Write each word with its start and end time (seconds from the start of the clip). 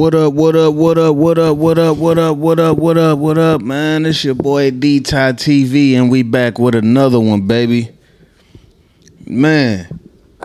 What 0.00 0.14
up, 0.14 0.32
what 0.32 0.56
up, 0.56 0.72
what 0.72 0.96
up, 0.96 1.14
what 1.14 1.38
up, 1.38 1.58
what 1.58 1.78
up, 1.78 1.98
what 1.98 2.18
up, 2.18 2.38
what 2.38 2.58
up, 2.58 2.78
what 2.78 2.96
up, 2.96 3.18
what 3.18 3.36
up, 3.36 3.60
man? 3.60 4.06
It's 4.06 4.24
your 4.24 4.34
boy 4.34 4.70
D 4.70 5.00
Ty 5.00 5.34
TV, 5.34 5.92
and 5.92 6.10
we 6.10 6.22
back 6.22 6.58
with 6.58 6.74
another 6.74 7.20
one, 7.20 7.46
baby. 7.46 7.90
Man, 9.26 10.00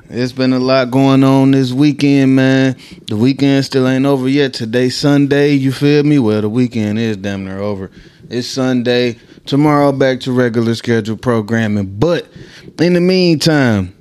it's 0.09 0.33
been 0.33 0.51
a 0.51 0.59
lot 0.59 0.91
going 0.91 1.23
on 1.23 1.51
this 1.51 1.71
weekend, 1.71 2.35
man. 2.35 2.75
The 3.07 3.15
weekend 3.15 3.63
still 3.63 3.87
ain't 3.87 4.05
over 4.05 4.27
yet. 4.27 4.53
Today, 4.53 4.89
Sunday, 4.89 5.51
you 5.51 5.71
feel 5.71 6.03
me? 6.03 6.19
Well, 6.19 6.41
the 6.41 6.49
weekend 6.49 6.99
is 6.99 7.15
damn 7.15 7.45
near 7.45 7.59
over. 7.59 7.91
It's 8.29 8.49
Sunday. 8.49 9.17
Tomorrow, 9.45 9.93
back 9.93 10.19
to 10.21 10.33
regular 10.33 10.75
scheduled 10.75 11.21
programming. 11.21 11.97
But 11.97 12.27
in 12.81 12.91
the 12.91 12.99
meantime, 12.99 13.94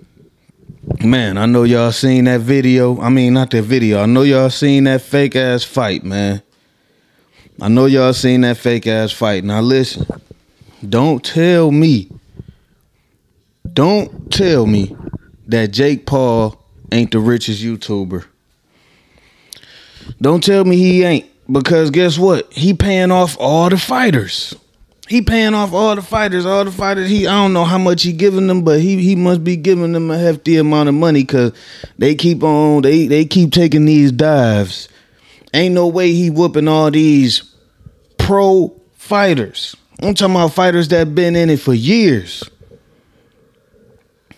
Man, 1.05 1.36
I 1.36 1.45
know 1.45 1.64
y'all 1.64 1.93
seen 1.93 2.25
that 2.25 2.41
video. 2.41 2.98
I 2.98 3.11
mean, 3.11 3.34
not 3.34 3.50
that 3.50 3.62
video. 3.62 4.00
I 4.00 4.07
know 4.07 4.23
y'all 4.23 4.48
seen 4.48 4.84
that 4.84 5.02
fake 5.02 5.37
ass 5.37 5.62
fight, 5.62 6.02
man. 6.02 6.42
I 7.60 7.69
know 7.69 7.84
y'all 7.84 8.15
seen 8.15 8.41
that 8.41 8.56
fake 8.56 8.87
ass 8.87 9.12
fight. 9.12 9.45
Now 9.45 9.60
listen, 9.60 10.06
don't 10.88 11.23
tell 11.23 11.70
me, 11.70 12.10
don't 13.70 14.32
tell 14.32 14.66
me 14.66 14.96
that 15.46 15.73
Jake 15.73 16.06
Paul 16.06 16.59
ain't 16.91 17.10
the 17.10 17.21
richest 17.21 17.62
YouTuber. 17.62 18.24
Don't 20.23 20.43
tell 20.43 20.65
me 20.65 20.77
he 20.77 21.05
ain't. 21.05 21.27
Because 21.52 21.91
guess 21.91 22.18
what? 22.18 22.51
He 22.51 22.73
paying 22.73 23.10
off 23.10 23.37
all 23.38 23.68
the 23.68 23.77
fighters. 23.77 24.55
He 25.09 25.21
paying 25.21 25.53
off 25.53 25.75
all 25.75 25.95
the 25.95 26.03
fighters, 26.03 26.47
all 26.47 26.65
the 26.65 26.73
fighters. 26.73 27.11
He 27.11 27.27
I 27.27 27.33
don't 27.33 27.53
know 27.53 27.65
how 27.65 27.77
much 27.77 28.03
he 28.03 28.13
giving 28.13 28.47
them, 28.47 28.65
but 28.65 28.81
he 28.81 29.03
he 29.03 29.15
must 29.17 29.45
be 29.45 29.57
giving 29.57 29.93
them 29.93 30.11
a 30.11 30.19
hefty 30.19 30.57
amount 30.57 30.89
of 30.89 30.95
money 30.95 31.23
because 31.23 31.53
they 31.99 32.15
keep 32.15 32.43
on 32.43 32.83
they 32.83 33.07
they 33.07 33.27
keep 33.27 33.53
taking 33.53 33.85
these 33.85 34.13
dives. 34.13 34.89
Ain't 35.53 35.75
no 35.75 35.87
way 35.87 36.13
he 36.13 36.30
whooping 36.30 36.69
all 36.69 36.91
these 36.91 37.55
pro 38.17 38.74
fighters. 38.95 39.77
I'm 40.02 40.15
talking 40.15 40.35
about 40.35 40.55
fighters 40.55 40.88
that 40.88 41.15
been 41.15 41.37
in 41.37 41.51
it 41.51 41.61
for 41.61 41.74
years. 41.74 42.43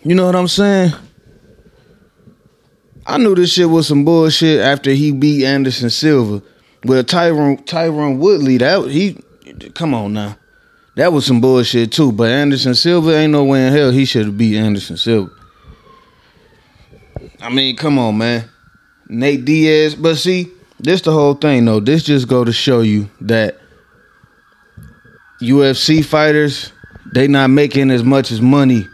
You 0.02 0.14
know 0.14 0.26
what 0.26 0.36
I'm 0.36 0.48
saying? 0.48 0.92
I 3.06 3.18
knew 3.18 3.36
this 3.36 3.52
shit 3.52 3.70
was 3.70 3.86
some 3.86 4.04
bullshit 4.04 4.60
after 4.60 4.90
he 4.90 5.12
beat 5.12 5.44
Anderson 5.44 5.90
Silva. 5.90 6.42
With 6.84 7.06
Tyron 7.06 7.64
Tyron 7.64 8.18
Woodley, 8.18 8.58
that 8.58 8.90
he 8.90 9.18
come 9.74 9.94
on 9.94 10.12
now. 10.12 10.36
That 10.96 11.12
was 11.12 11.26
some 11.26 11.40
bullshit 11.40 11.92
too. 11.92 12.10
But 12.10 12.30
Anderson 12.30 12.74
Silva 12.74 13.14
ain't 13.16 13.32
no 13.32 13.44
way 13.44 13.66
in 13.66 13.72
hell 13.72 13.90
he 13.90 14.04
should 14.04 14.36
beat 14.36 14.56
Anderson 14.56 14.96
Silva. 14.96 15.30
I 17.40 17.50
mean, 17.50 17.76
come 17.76 17.98
on, 17.98 18.18
man. 18.18 18.48
Nate 19.08 19.44
Diaz. 19.44 19.94
But 19.94 20.16
see, 20.16 20.50
this 20.80 21.02
the 21.02 21.12
whole 21.12 21.34
thing 21.34 21.66
though. 21.66 21.80
This 21.80 22.02
just 22.02 22.28
go 22.28 22.44
to 22.44 22.52
show 22.52 22.80
you 22.80 23.08
that 23.20 23.58
UFC 25.40 26.02
fighters, 26.04 26.72
they 27.12 27.28
not 27.28 27.50
making 27.50 27.90
as 27.90 28.02
much 28.02 28.30
as 28.30 28.40
money. 28.40 28.86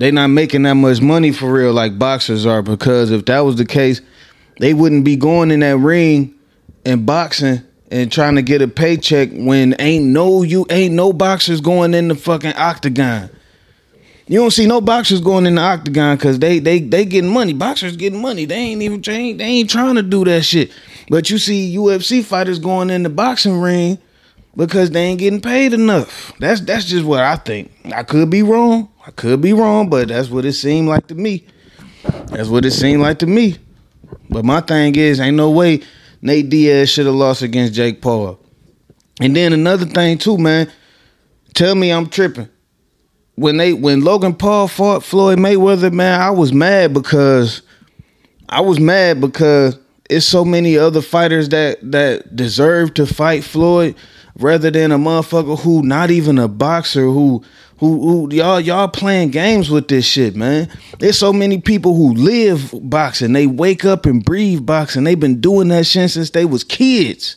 They 0.00 0.10
not 0.10 0.28
making 0.28 0.62
that 0.62 0.74
much 0.74 1.00
money 1.02 1.30
for 1.30 1.52
real 1.52 1.72
like 1.72 1.98
boxers 1.98 2.46
are 2.46 2.62
because 2.62 3.10
if 3.10 3.26
that 3.26 3.40
was 3.40 3.56
the 3.56 3.66
case, 3.66 4.00
they 4.58 4.72
wouldn't 4.72 5.04
be 5.04 5.16
going 5.16 5.50
in 5.50 5.60
that 5.60 5.76
ring 5.76 6.34
and 6.86 7.04
boxing 7.04 7.62
and 7.92 8.10
trying 8.10 8.36
to 8.36 8.42
get 8.42 8.62
a 8.62 8.68
paycheck 8.68 9.28
when 9.32 9.76
ain't 9.78 10.06
no 10.06 10.42
you 10.42 10.64
ain't 10.70 10.94
no 10.94 11.12
boxers 11.12 11.60
going 11.60 11.92
in 11.92 12.08
the 12.08 12.14
fucking 12.14 12.54
octagon. 12.54 13.28
You 14.26 14.38
don't 14.38 14.50
see 14.50 14.66
no 14.66 14.80
boxers 14.80 15.20
going 15.20 15.44
in 15.44 15.56
the 15.56 15.60
octagon 15.60 16.16
because 16.16 16.38
they 16.38 16.58
they 16.58 16.78
they 16.80 17.04
getting 17.04 17.30
money. 17.30 17.52
Boxers 17.52 17.96
getting 17.96 18.22
money. 18.22 18.46
They 18.46 18.54
ain't 18.56 18.80
even 18.80 19.02
they 19.02 19.12
ain't, 19.12 19.38
they 19.38 19.44
ain't 19.44 19.68
trying 19.68 19.96
to 19.96 20.02
do 20.02 20.24
that 20.24 20.42
shit. 20.42 20.72
But 21.10 21.28
you 21.28 21.36
see 21.36 21.76
UFC 21.76 22.24
fighters 22.24 22.58
going 22.58 22.88
in 22.88 23.02
the 23.02 23.10
boxing 23.10 23.60
ring 23.60 23.98
because 24.56 24.90
they 24.90 25.02
ain't 25.02 25.20
getting 25.20 25.42
paid 25.42 25.74
enough. 25.74 26.32
That's 26.38 26.62
that's 26.62 26.86
just 26.86 27.04
what 27.04 27.20
I 27.20 27.36
think. 27.36 27.70
I 27.94 28.04
could 28.04 28.30
be 28.30 28.42
wrong. 28.42 28.88
I 29.06 29.10
could 29.10 29.42
be 29.42 29.52
wrong, 29.52 29.90
but 29.90 30.08
that's 30.08 30.30
what 30.30 30.46
it 30.46 30.54
seemed 30.54 30.88
like 30.88 31.08
to 31.08 31.14
me. 31.14 31.44
That's 32.28 32.48
what 32.48 32.64
it 32.64 32.70
seemed 32.70 33.02
like 33.02 33.18
to 33.18 33.26
me. 33.26 33.58
But 34.30 34.46
my 34.46 34.62
thing 34.62 34.96
is, 34.96 35.20
ain't 35.20 35.36
no 35.36 35.50
way 35.50 35.82
Nate 36.22 36.48
Diaz 36.48 36.88
should 36.88 37.06
have 37.06 37.14
lost 37.14 37.42
against 37.42 37.74
Jake 37.74 38.00
Paul. 38.00 38.38
And 39.20 39.36
then 39.36 39.52
another 39.52 39.84
thing 39.84 40.18
too, 40.18 40.38
man. 40.38 40.70
Tell 41.54 41.74
me 41.74 41.90
I'm 41.90 42.08
tripping. 42.08 42.48
When 43.34 43.56
they 43.56 43.72
when 43.72 44.02
Logan 44.02 44.34
Paul 44.34 44.68
fought 44.68 45.02
Floyd 45.02 45.38
Mayweather, 45.38 45.92
man, 45.92 46.20
I 46.20 46.30
was 46.30 46.52
mad 46.52 46.94
because 46.94 47.62
I 48.48 48.60
was 48.60 48.78
mad 48.78 49.20
because 49.20 49.78
it's 50.08 50.26
so 50.26 50.44
many 50.44 50.78
other 50.78 51.02
fighters 51.02 51.48
that 51.50 51.78
that 51.90 52.34
deserve 52.36 52.94
to 52.94 53.06
fight 53.06 53.42
Floyd 53.42 53.96
rather 54.38 54.70
than 54.70 54.92
a 54.92 54.98
motherfucker 54.98 55.58
who 55.58 55.82
not 55.82 56.10
even 56.10 56.38
a 56.38 56.48
boxer 56.48 57.02
who 57.02 57.42
who, 57.82 58.00
who 58.00 58.32
y'all 58.32 58.60
y'all 58.60 58.86
playing 58.86 59.30
games 59.30 59.68
with 59.68 59.88
this 59.88 60.04
shit, 60.04 60.36
man. 60.36 60.68
There's 61.00 61.18
so 61.18 61.32
many 61.32 61.60
people 61.60 61.96
who 61.96 62.14
live 62.14 62.72
boxing. 62.80 63.32
They 63.32 63.48
wake 63.48 63.84
up 63.84 64.06
and 64.06 64.24
breathe 64.24 64.64
boxing. 64.64 65.02
They've 65.02 65.18
been 65.18 65.40
doing 65.40 65.66
that 65.68 65.84
shit 65.84 66.12
since 66.12 66.30
they 66.30 66.44
was 66.44 66.62
kids. 66.62 67.34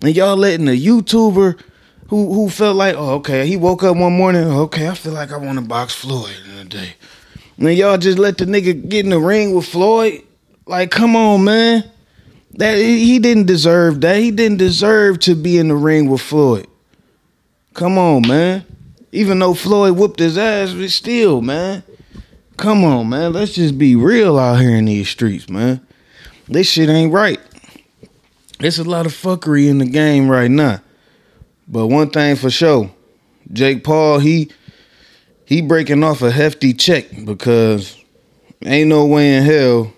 And 0.00 0.16
y'all 0.16 0.38
letting 0.38 0.68
a 0.68 0.70
YouTuber 0.70 1.60
who 2.08 2.32
who 2.32 2.48
felt 2.48 2.76
like, 2.76 2.94
oh, 2.96 3.16
okay, 3.16 3.46
he 3.46 3.58
woke 3.58 3.82
up 3.82 3.98
one 3.98 4.14
morning, 4.14 4.44
okay, 4.44 4.88
I 4.88 4.94
feel 4.94 5.12
like 5.12 5.32
I 5.32 5.36
want 5.36 5.58
to 5.58 5.64
box 5.66 5.94
Floyd 5.94 6.32
in 6.50 6.58
a 6.60 6.64
day. 6.64 6.94
And 7.58 7.74
y'all 7.74 7.98
just 7.98 8.18
let 8.18 8.38
the 8.38 8.46
nigga 8.46 8.88
get 8.88 9.04
in 9.04 9.10
the 9.10 9.20
ring 9.20 9.54
with 9.54 9.66
Floyd. 9.66 10.22
Like, 10.64 10.92
come 10.92 11.14
on, 11.14 11.44
man. 11.44 11.84
That 12.52 12.78
he 12.78 13.18
didn't 13.18 13.44
deserve 13.44 14.00
that. 14.00 14.16
He 14.16 14.30
didn't 14.30 14.56
deserve 14.56 15.18
to 15.20 15.34
be 15.34 15.58
in 15.58 15.68
the 15.68 15.76
ring 15.76 16.08
with 16.08 16.22
Floyd. 16.22 16.68
Come 17.74 17.98
on, 17.98 18.26
man. 18.26 18.64
Even 19.14 19.38
though 19.38 19.54
Floyd 19.54 19.96
whooped 19.96 20.18
his 20.18 20.36
ass, 20.36 20.72
but 20.72 20.90
still, 20.90 21.40
man. 21.40 21.84
Come 22.56 22.82
on, 22.82 23.08
man. 23.08 23.32
Let's 23.32 23.52
just 23.52 23.78
be 23.78 23.94
real 23.94 24.36
out 24.36 24.60
here 24.60 24.74
in 24.74 24.86
these 24.86 25.08
streets, 25.08 25.48
man. 25.48 25.86
This 26.48 26.68
shit 26.68 26.88
ain't 26.88 27.12
right. 27.12 27.40
There's 28.58 28.80
a 28.80 28.84
lot 28.84 29.06
of 29.06 29.12
fuckery 29.12 29.68
in 29.68 29.78
the 29.78 29.86
game 29.86 30.28
right 30.28 30.50
now. 30.50 30.80
But 31.68 31.86
one 31.86 32.10
thing 32.10 32.34
for 32.34 32.50
sure, 32.50 32.90
Jake 33.52 33.84
Paul, 33.84 34.18
he 34.18 34.50
he 35.44 35.62
breaking 35.62 36.02
off 36.02 36.20
a 36.20 36.32
hefty 36.32 36.72
check 36.72 37.06
because 37.24 37.96
ain't 38.64 38.88
no 38.88 39.06
way 39.06 39.36
in 39.36 39.44
hell. 39.44 39.92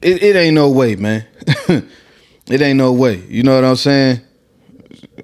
It, 0.00 0.22
it 0.22 0.36
ain't 0.36 0.54
no 0.54 0.70
way, 0.70 0.96
man. 0.96 1.26
it 2.48 2.62
ain't 2.62 2.78
no 2.78 2.94
way. 2.94 3.16
You 3.28 3.42
know 3.42 3.54
what 3.54 3.64
I'm 3.64 3.76
saying? 3.76 4.22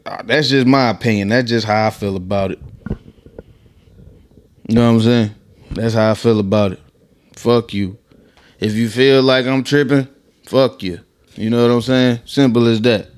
Uh, 0.07 0.23
that's 0.25 0.49
just 0.49 0.67
my 0.67 0.91
opinion. 0.91 1.29
That's 1.29 1.49
just 1.49 1.67
how 1.67 1.87
I 1.87 1.91
feel 1.91 2.17
about 2.17 2.53
it. 2.53 2.59
You 4.69 4.77
know 4.77 4.87
what 4.87 4.99
I'm 4.99 5.01
saying? 5.03 5.35
That's 5.71 5.95
how 5.95 6.11
I 6.11 6.15
feel 6.15 6.41
about 6.41 6.73
it. 6.73 6.81
Fuck 7.37 7.75
you. 7.75 7.99
If 8.59 8.75
you 8.75 8.89
feel 8.89 9.23
like 9.23 9.47
I'm 9.47 9.65
tripping, 9.65 10.09
fuck 10.47 10.83
you. 10.83 11.01
You 11.35 11.51
know 11.51 11.67
what 11.67 11.73
I'm 11.73 11.83
saying? 11.83 12.21
Simple 12.25 12.67
as 12.67 12.81
that. 12.83 13.09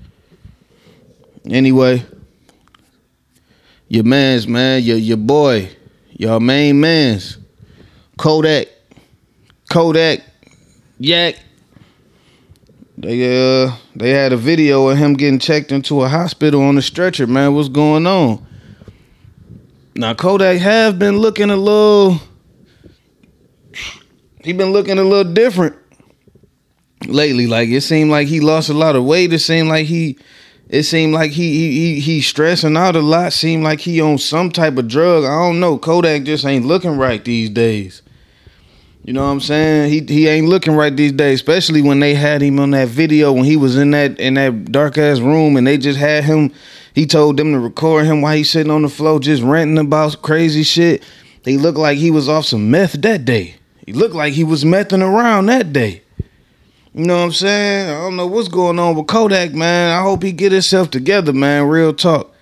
Anyway, 1.44 2.04
your 3.88 4.04
man's 4.04 4.46
man, 4.46 4.82
your 4.82 4.96
your 4.96 5.16
boy, 5.16 5.68
your 6.12 6.38
main 6.40 6.80
man's 6.80 7.38
Kodak, 8.16 8.68
Kodak, 9.68 10.22
Yak 10.98 11.36
they 12.96 13.64
uh 13.64 13.74
they 13.96 14.10
had 14.10 14.32
a 14.32 14.36
video 14.36 14.88
of 14.88 14.98
him 14.98 15.14
getting 15.14 15.38
checked 15.38 15.72
into 15.72 16.02
a 16.02 16.08
hospital 16.08 16.62
on 16.62 16.76
a 16.76 16.82
stretcher, 16.82 17.26
man. 17.26 17.54
What's 17.54 17.68
going 17.68 18.06
on? 18.06 18.46
Now 19.94 20.14
Kodak 20.14 20.60
have 20.60 20.98
been 20.98 21.18
looking 21.18 21.50
a 21.50 21.56
little 21.56 22.20
he 24.44 24.52
been 24.52 24.72
looking 24.72 24.98
a 24.98 25.04
little 25.04 25.32
different 25.32 25.76
lately. 27.06 27.46
Like 27.46 27.68
it 27.68 27.82
seemed 27.82 28.10
like 28.10 28.28
he 28.28 28.40
lost 28.40 28.68
a 28.68 28.74
lot 28.74 28.96
of 28.96 29.04
weight. 29.04 29.32
It 29.32 29.40
seemed 29.40 29.68
like 29.68 29.86
he 29.86 30.18
it 30.68 30.84
seemed 30.84 31.12
like 31.12 31.32
he 31.32 31.70
he 31.70 32.00
he 32.00 32.20
stressing 32.20 32.76
out 32.76 32.96
a 32.96 33.00
lot. 33.00 33.32
Seemed 33.32 33.64
like 33.64 33.80
he 33.80 34.00
on 34.00 34.18
some 34.18 34.50
type 34.50 34.76
of 34.76 34.88
drug. 34.88 35.24
I 35.24 35.46
don't 35.46 35.60
know. 35.60 35.78
Kodak 35.78 36.24
just 36.24 36.44
ain't 36.44 36.66
looking 36.66 36.96
right 36.98 37.24
these 37.24 37.50
days. 37.50 38.02
You 39.04 39.12
know 39.12 39.24
what 39.24 39.32
I'm 39.32 39.40
saying? 39.40 39.90
He 39.90 40.14
he 40.14 40.28
ain't 40.28 40.46
looking 40.46 40.74
right 40.74 40.94
these 40.94 41.10
days, 41.10 41.40
especially 41.40 41.82
when 41.82 41.98
they 41.98 42.14
had 42.14 42.40
him 42.40 42.60
on 42.60 42.70
that 42.70 42.86
video 42.86 43.32
when 43.32 43.44
he 43.44 43.56
was 43.56 43.76
in 43.76 43.90
that 43.90 44.18
in 44.20 44.34
that 44.34 44.70
dark 44.70 44.96
ass 44.96 45.18
room 45.18 45.56
and 45.56 45.66
they 45.66 45.76
just 45.76 45.98
had 45.98 46.22
him. 46.22 46.52
He 46.94 47.06
told 47.06 47.36
them 47.36 47.52
to 47.52 47.58
record 47.58 48.06
him 48.06 48.20
while 48.20 48.36
he's 48.36 48.50
sitting 48.50 48.70
on 48.70 48.82
the 48.82 48.88
floor 48.88 49.18
just 49.18 49.42
ranting 49.42 49.78
about 49.78 50.22
crazy 50.22 50.62
shit. 50.62 51.02
He 51.44 51.58
looked 51.58 51.78
like 51.78 51.98
he 51.98 52.12
was 52.12 52.28
off 52.28 52.44
some 52.44 52.70
meth 52.70 52.92
that 52.92 53.24
day. 53.24 53.56
He 53.86 53.92
looked 53.92 54.14
like 54.14 54.34
he 54.34 54.44
was 54.44 54.64
mething 54.64 55.02
around 55.02 55.46
that 55.46 55.72
day. 55.72 56.02
You 56.94 57.06
know 57.06 57.16
what 57.16 57.24
I'm 57.24 57.32
saying? 57.32 57.90
I 57.90 57.94
don't 58.02 58.16
know 58.16 58.26
what's 58.28 58.48
going 58.48 58.78
on 58.78 58.94
with 58.94 59.08
Kodak, 59.08 59.52
man. 59.52 59.98
I 59.98 60.02
hope 60.02 60.22
he 60.22 60.30
get 60.30 60.52
himself 60.52 60.90
together, 60.90 61.32
man. 61.32 61.66
Real 61.66 61.92
talk. 61.92 62.32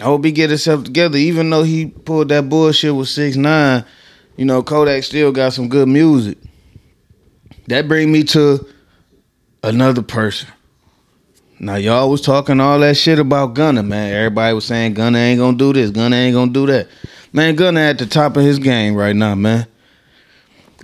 I 0.00 0.04
hope 0.04 0.24
he 0.24 0.32
get 0.32 0.48
himself 0.48 0.84
together, 0.84 1.18
even 1.18 1.50
though 1.50 1.64
he 1.64 1.86
pulled 1.86 2.28
that 2.28 2.48
bullshit 2.48 2.94
with 2.94 3.08
six 3.08 3.36
nine 3.36 3.84
you 4.36 4.44
know, 4.44 4.62
Kodak 4.62 5.02
still 5.02 5.32
got 5.32 5.52
some 5.52 5.68
good 5.68 5.88
music. 5.88 6.38
That 7.68 7.88
bring 7.88 8.12
me 8.12 8.22
to 8.24 8.66
another 9.62 10.02
person. 10.02 10.48
Now 11.58 11.76
y'all 11.76 12.10
was 12.10 12.20
talking 12.20 12.60
all 12.60 12.78
that 12.80 12.96
shit 12.96 13.18
about 13.18 13.54
Gunna, 13.54 13.82
man. 13.82 14.12
Everybody 14.12 14.54
was 14.54 14.66
saying 14.66 14.94
Gunna 14.94 15.18
ain't 15.18 15.40
gonna 15.40 15.56
do 15.56 15.72
this, 15.72 15.90
Gunna 15.90 16.14
ain't 16.14 16.34
gonna 16.34 16.52
do 16.52 16.66
that. 16.66 16.88
Man, 17.32 17.54
Gunna 17.54 17.80
at 17.80 17.98
the 17.98 18.06
top 18.06 18.36
of 18.36 18.42
his 18.42 18.58
game 18.58 18.94
right 18.94 19.16
now, 19.16 19.34
man. 19.34 19.66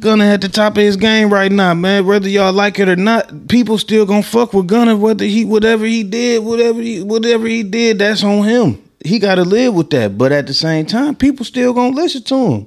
Gunna 0.00 0.25
at 0.25 0.40
the 0.40 0.48
top 0.48 0.76
of 0.76 0.82
his 0.82 0.96
game 0.96 1.32
right 1.32 1.52
now, 1.52 1.75
man. 1.75 2.06
Whether 2.06 2.28
y'all 2.28 2.52
like 2.52 2.78
it 2.78 2.88
or 2.88 2.96
not, 2.96 3.48
people 3.48 3.76
still 3.76 4.06
gonna 4.06 4.22
fuck 4.22 4.55
with 4.55 4.66
Gunna. 4.66 4.96
Whether 4.96 5.26
he 5.26 5.44
whatever 5.44 5.84
he 5.84 6.02
did, 6.02 6.43
whatever 6.43 6.81
he 6.81 7.02
whatever 7.02 7.46
he 7.46 7.62
did, 7.62 7.98
that's 7.98 8.25
on 8.25 8.44
him. 8.44 8.82
He 9.05 9.19
gotta 9.19 9.43
live 9.43 9.75
with 9.75 9.90
that. 9.90 10.16
But 10.16 10.32
at 10.32 10.46
the 10.46 10.55
same 10.55 10.87
time, 10.87 11.14
people 11.14 11.44
still 11.44 11.75
gonna 11.75 11.94
listen 11.94 12.22
to 12.25 12.37
him. 12.37 12.66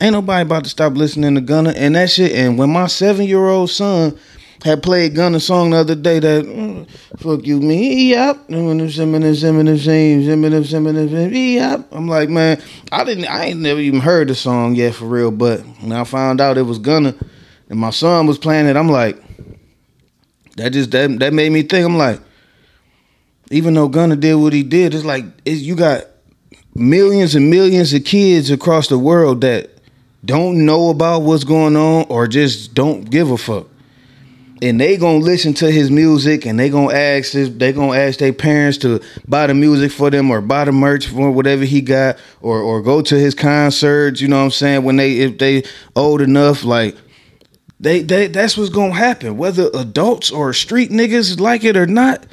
Ain't 0.00 0.12
nobody 0.12 0.42
about 0.42 0.64
to 0.64 0.70
stop 0.70 0.94
listening 0.94 1.34
to 1.36 1.40
Gunna 1.40 1.70
and 1.70 1.94
that 1.94 2.10
shit. 2.10 2.32
And 2.32 2.58
when 2.58 2.70
my 2.70 2.86
seven 2.86 3.26
year 3.26 3.48
old 3.48 3.70
son 3.70 4.18
had 4.62 4.82
played 4.82 5.14
Gunna 5.14 5.40
song 5.40 5.70
the 5.70 5.76
other 5.78 5.94
day 5.94 6.18
that 6.18 6.44
mm, 6.44 6.88
fuck 7.18 7.46
you 7.46 7.60
me 7.60 8.10
yep. 8.10 8.38
I'm 11.92 12.08
like 12.08 12.28
man 12.28 12.60
I 12.90 13.04
didn't 13.04 13.26
I 13.26 13.44
ain't 13.46 13.60
never 13.60 13.80
even 13.80 14.00
heard 14.00 14.28
the 14.28 14.34
song 14.34 14.74
yet 14.74 14.94
for 14.94 15.06
real. 15.06 15.30
But 15.30 15.60
when 15.80 15.92
I 15.92 16.04
found 16.04 16.40
out 16.40 16.58
it 16.58 16.62
was 16.62 16.78
Gunna 16.78 17.14
and 17.70 17.78
my 17.78 17.90
son 17.90 18.26
was 18.26 18.38
playing 18.38 18.66
it 18.66 18.76
I'm 18.76 18.88
like 18.88 19.22
that 20.56 20.70
just 20.70 20.90
that 20.90 21.18
that 21.20 21.32
made 21.32 21.52
me 21.52 21.62
think. 21.62 21.86
I'm 21.86 21.96
like 21.96 22.20
even 23.50 23.74
though 23.74 23.88
Gunna 23.88 24.16
did 24.16 24.34
what 24.34 24.52
he 24.52 24.62
did 24.62 24.94
it's 24.94 25.04
like 25.04 25.24
it's, 25.44 25.60
you 25.60 25.76
got 25.76 26.04
millions 26.74 27.34
and 27.34 27.48
millions 27.48 27.94
of 27.94 28.04
kids 28.04 28.50
across 28.50 28.88
the 28.88 28.98
world 28.98 29.42
that 29.42 29.75
don't 30.26 30.66
know 30.66 30.90
about 30.90 31.22
what's 31.22 31.44
going 31.44 31.76
on 31.76 32.06
or 32.08 32.26
just 32.26 32.74
don't 32.74 33.08
give 33.08 33.30
a 33.30 33.38
fuck. 33.38 33.68
And 34.62 34.80
they 34.80 34.96
gonna 34.96 35.18
listen 35.18 35.52
to 35.54 35.70
his 35.70 35.90
music 35.90 36.46
and 36.46 36.58
they 36.58 36.70
gonna 36.70 36.94
ask 36.94 37.32
his, 37.32 37.56
they 37.56 37.72
gonna 37.72 37.96
ask 37.96 38.18
their 38.18 38.32
parents 38.32 38.78
to 38.78 39.00
buy 39.28 39.46
the 39.46 39.54
music 39.54 39.92
for 39.92 40.10
them 40.10 40.30
or 40.30 40.40
buy 40.40 40.64
the 40.64 40.72
merch 40.72 41.08
for 41.08 41.30
whatever 41.30 41.64
he 41.64 41.82
got 41.82 42.18
or 42.40 42.60
or 42.60 42.82
go 42.82 43.02
to 43.02 43.18
his 43.18 43.34
concerts 43.34 44.20
you 44.20 44.28
know 44.28 44.38
what 44.38 44.44
i'm 44.44 44.50
saying? 44.50 44.82
When 44.82 44.96
they 44.96 45.18
if 45.18 45.36
they 45.38 45.62
old 45.94 46.22
enough 46.22 46.64
like 46.64 46.96
they 47.78 48.00
they 48.00 48.28
that's 48.28 48.56
what's 48.56 48.70
gonna 48.70 48.94
happen. 48.94 49.36
Whether 49.36 49.68
adults 49.74 50.30
or 50.30 50.54
street 50.54 50.90
niggas 50.90 51.38
like 51.38 51.62
it 51.62 51.76
or 51.76 51.86
not 51.86 52.24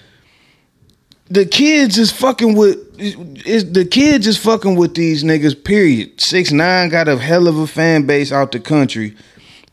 the 1.30 1.46
kids 1.46 1.98
is 1.98 2.12
fucking 2.12 2.56
with 2.56 2.93
is 2.98 3.72
the 3.72 3.86
kids 3.86 4.28
is 4.28 4.38
fucking 4.38 4.76
with 4.76 4.96
these 4.96 5.24
niggas 5.24 5.64
period 5.64 6.20
six 6.20 6.52
nine 6.52 6.90
got 6.90 7.08
a 7.08 7.18
hell 7.18 7.48
of 7.48 7.58
a 7.58 7.68
fan 7.68 8.06
base 8.06 8.32
out 8.32 8.52
the 8.52 8.60
country 8.60 9.16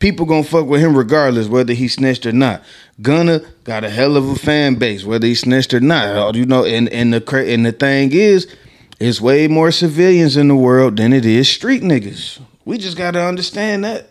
people 0.00 0.26
gonna 0.26 0.42
fuck 0.42 0.66
with 0.66 0.80
him 0.80 0.96
regardless 0.96 1.46
whether 1.46 1.72
he 1.72 1.86
snitched 1.86 2.26
or 2.26 2.32
not. 2.32 2.64
Gunna 3.00 3.42
got 3.62 3.84
a 3.84 3.90
hell 3.90 4.16
of 4.16 4.28
a 4.28 4.34
fan 4.34 4.74
base 4.74 5.04
whether 5.04 5.26
he 5.26 5.36
snitched 5.36 5.72
or 5.72 5.80
not. 5.80 6.34
You 6.34 6.44
know, 6.44 6.64
and 6.64 6.88
and 6.88 7.14
the 7.14 7.36
and 7.46 7.64
the 7.64 7.72
thing 7.72 8.12
is, 8.12 8.52
it's 8.98 9.20
way 9.20 9.46
more 9.46 9.70
civilians 9.70 10.36
in 10.36 10.48
the 10.48 10.56
world 10.56 10.96
than 10.96 11.12
it 11.12 11.24
is 11.24 11.48
street 11.48 11.82
niggas. 11.82 12.40
We 12.64 12.78
just 12.78 12.96
gotta 12.96 13.22
understand 13.22 13.84
that. 13.84 14.08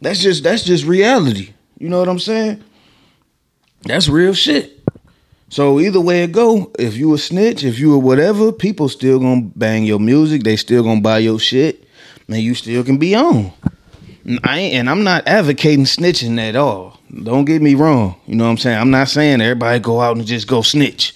That's 0.00 0.20
just 0.20 0.42
that's 0.42 0.62
just 0.62 0.86
reality. 0.86 1.52
You 1.78 1.90
know 1.90 1.98
what 1.98 2.08
I'm 2.08 2.18
saying? 2.18 2.64
That's 3.82 4.08
real 4.08 4.32
shit. 4.32 4.75
So 5.48 5.78
either 5.78 6.00
way 6.00 6.24
it 6.24 6.32
go, 6.32 6.72
if 6.78 6.96
you 6.96 7.14
a 7.14 7.18
snitch, 7.18 7.62
if 7.62 7.78
you 7.78 7.94
a 7.94 7.98
whatever, 7.98 8.50
people 8.52 8.88
still 8.88 9.20
gonna 9.20 9.48
bang 9.54 9.84
your 9.84 10.00
music. 10.00 10.42
They 10.42 10.56
still 10.56 10.82
gonna 10.82 11.00
buy 11.00 11.18
your 11.18 11.38
shit. 11.38 11.84
Man, 12.26 12.40
you 12.40 12.54
still 12.54 12.82
can 12.82 12.98
be 12.98 13.14
on. 13.14 13.52
I 14.42 14.58
ain't, 14.58 14.74
and 14.74 14.90
I'm 14.90 15.04
not 15.04 15.28
advocating 15.28 15.84
snitching 15.84 16.38
at 16.40 16.56
all. 16.56 16.98
Don't 17.22 17.44
get 17.44 17.62
me 17.62 17.76
wrong. 17.76 18.16
You 18.26 18.34
know 18.34 18.44
what 18.44 18.50
I'm 18.50 18.58
saying? 18.58 18.78
I'm 18.78 18.90
not 18.90 19.08
saying 19.08 19.40
everybody 19.40 19.78
go 19.78 20.00
out 20.00 20.16
and 20.16 20.26
just 20.26 20.48
go 20.48 20.62
snitch. 20.62 21.14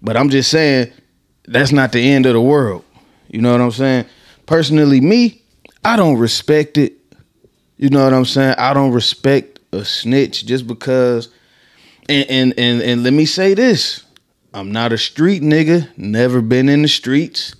But 0.00 0.16
I'm 0.16 0.30
just 0.30 0.50
saying 0.50 0.90
that's 1.46 1.72
not 1.72 1.92
the 1.92 2.00
end 2.00 2.24
of 2.24 2.32
the 2.32 2.40
world. 2.40 2.84
You 3.28 3.42
know 3.42 3.52
what 3.52 3.60
I'm 3.60 3.70
saying? 3.70 4.06
Personally, 4.46 5.00
me, 5.02 5.42
I 5.84 5.96
don't 5.96 6.16
respect 6.16 6.78
it. 6.78 6.94
You 7.76 7.90
know 7.90 8.02
what 8.02 8.14
I'm 8.14 8.24
saying? 8.24 8.54
I 8.56 8.72
don't 8.72 8.92
respect 8.92 9.58
a 9.72 9.84
snitch 9.84 10.46
just 10.46 10.66
because 10.66 11.28
and 12.08 12.30
and 12.30 12.54
and, 12.58 12.82
and 12.82 13.02
let 13.02 13.12
me 13.12 13.24
say 13.24 13.54
this. 13.54 14.04
I'm 14.54 14.70
not 14.70 14.92
a 14.92 14.98
street 14.98 15.42
nigga, 15.42 15.88
never 15.96 16.42
been 16.42 16.68
in 16.68 16.82
the 16.82 16.88
streets, 16.88 17.54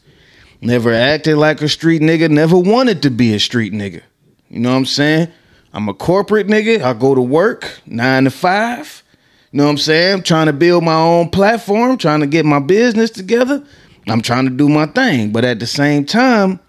never 0.61 0.93
acted 0.93 1.37
like 1.37 1.63
a 1.63 1.69
street 1.69 2.03
nigga, 2.03 2.31
never 2.31 2.59
wanted 2.59 3.03
to 3.03 3.11
be 3.11 3.35
a 3.35 3.41
street 3.41 3.73
nigga. 3.73 4.03
You 4.51 4.61
know 4.61 4.71
what 4.71 4.77
I'm 4.77 4.85
saying? 4.85 5.29
I'm 5.73 5.89
a 5.89 5.95
corporate 5.95 6.49
nigga. 6.49 6.83
I 6.83 6.93
go 6.93 7.15
to 7.15 7.23
work 7.23 7.81
nine 7.87 8.25
to 8.25 8.31
five. 8.31 9.03
You 9.51 9.59
know 9.59 9.65
what 9.65 9.71
I'm 9.71 9.79
saying? 9.79 10.15
I'm 10.15 10.23
trying 10.23 10.47
to 10.47 10.53
build 10.53 10.85
my 10.85 10.95
own 10.95 11.31
platform, 11.31 11.97
trying 11.97 12.21
to 12.21 12.27
get 12.27 12.45
my 12.45 12.59
business 12.59 13.11
together. 13.11 13.65
I'm 14.07 14.21
trying 14.21 14.45
to 14.45 14.51
do 14.51 14.69
my 14.69 14.87
thing. 14.87 15.33
But 15.33 15.45
at 15.45 15.61
the 15.61 15.67
same 15.67 16.05
time, 16.05 16.61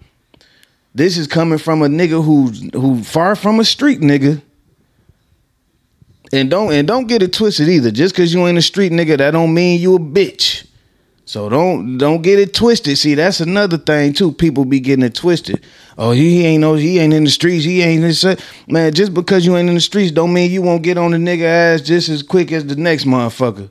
this 0.94 1.18
is 1.18 1.26
coming 1.26 1.58
from 1.58 1.82
a 1.82 1.86
nigga 1.86 2.24
who's 2.24 2.70
who 2.72 3.02
far 3.02 3.36
from 3.36 3.60
a 3.60 3.64
street 3.64 4.00
nigga. 4.00 4.40
And 6.32 6.50
don't 6.50 6.72
and 6.72 6.88
don't 6.88 7.06
get 7.06 7.22
it 7.22 7.32
twisted 7.32 7.68
either. 7.68 7.90
Just 7.90 8.14
cause 8.14 8.32
you 8.32 8.46
ain't 8.46 8.58
a 8.58 8.62
street 8.62 8.92
nigga, 8.92 9.18
that 9.18 9.32
don't 9.32 9.54
mean 9.54 9.80
you 9.80 9.96
a 9.96 9.98
bitch. 9.98 10.66
So 11.26 11.48
don't 11.48 11.96
don't 11.96 12.22
get 12.22 12.38
it 12.38 12.52
twisted. 12.52 12.98
See, 12.98 13.14
that's 13.14 13.40
another 13.40 13.78
thing 13.78 14.12
too. 14.12 14.32
People 14.32 14.64
be 14.64 14.80
getting 14.80 15.04
it 15.04 15.14
twisted. 15.14 15.64
Oh, 15.96 16.10
he, 16.10 16.44
ain't 16.44 16.60
no, 16.60 16.74
he 16.74 16.98
ain't 16.98 17.14
in 17.14 17.24
the 17.24 17.30
streets. 17.30 17.64
He 17.64 17.82
ain't 17.82 18.02
this. 18.02 18.24
Man, 18.66 18.92
just 18.92 19.14
because 19.14 19.46
you 19.46 19.56
ain't 19.56 19.68
in 19.68 19.74
the 19.76 19.80
streets, 19.80 20.10
don't 20.10 20.32
mean 20.32 20.50
you 20.50 20.60
won't 20.60 20.82
get 20.82 20.98
on 20.98 21.12
the 21.12 21.16
nigga 21.16 21.44
ass 21.44 21.80
just 21.80 22.08
as 22.08 22.22
quick 22.22 22.52
as 22.52 22.66
the 22.66 22.76
next 22.76 23.04
motherfucker. 23.04 23.70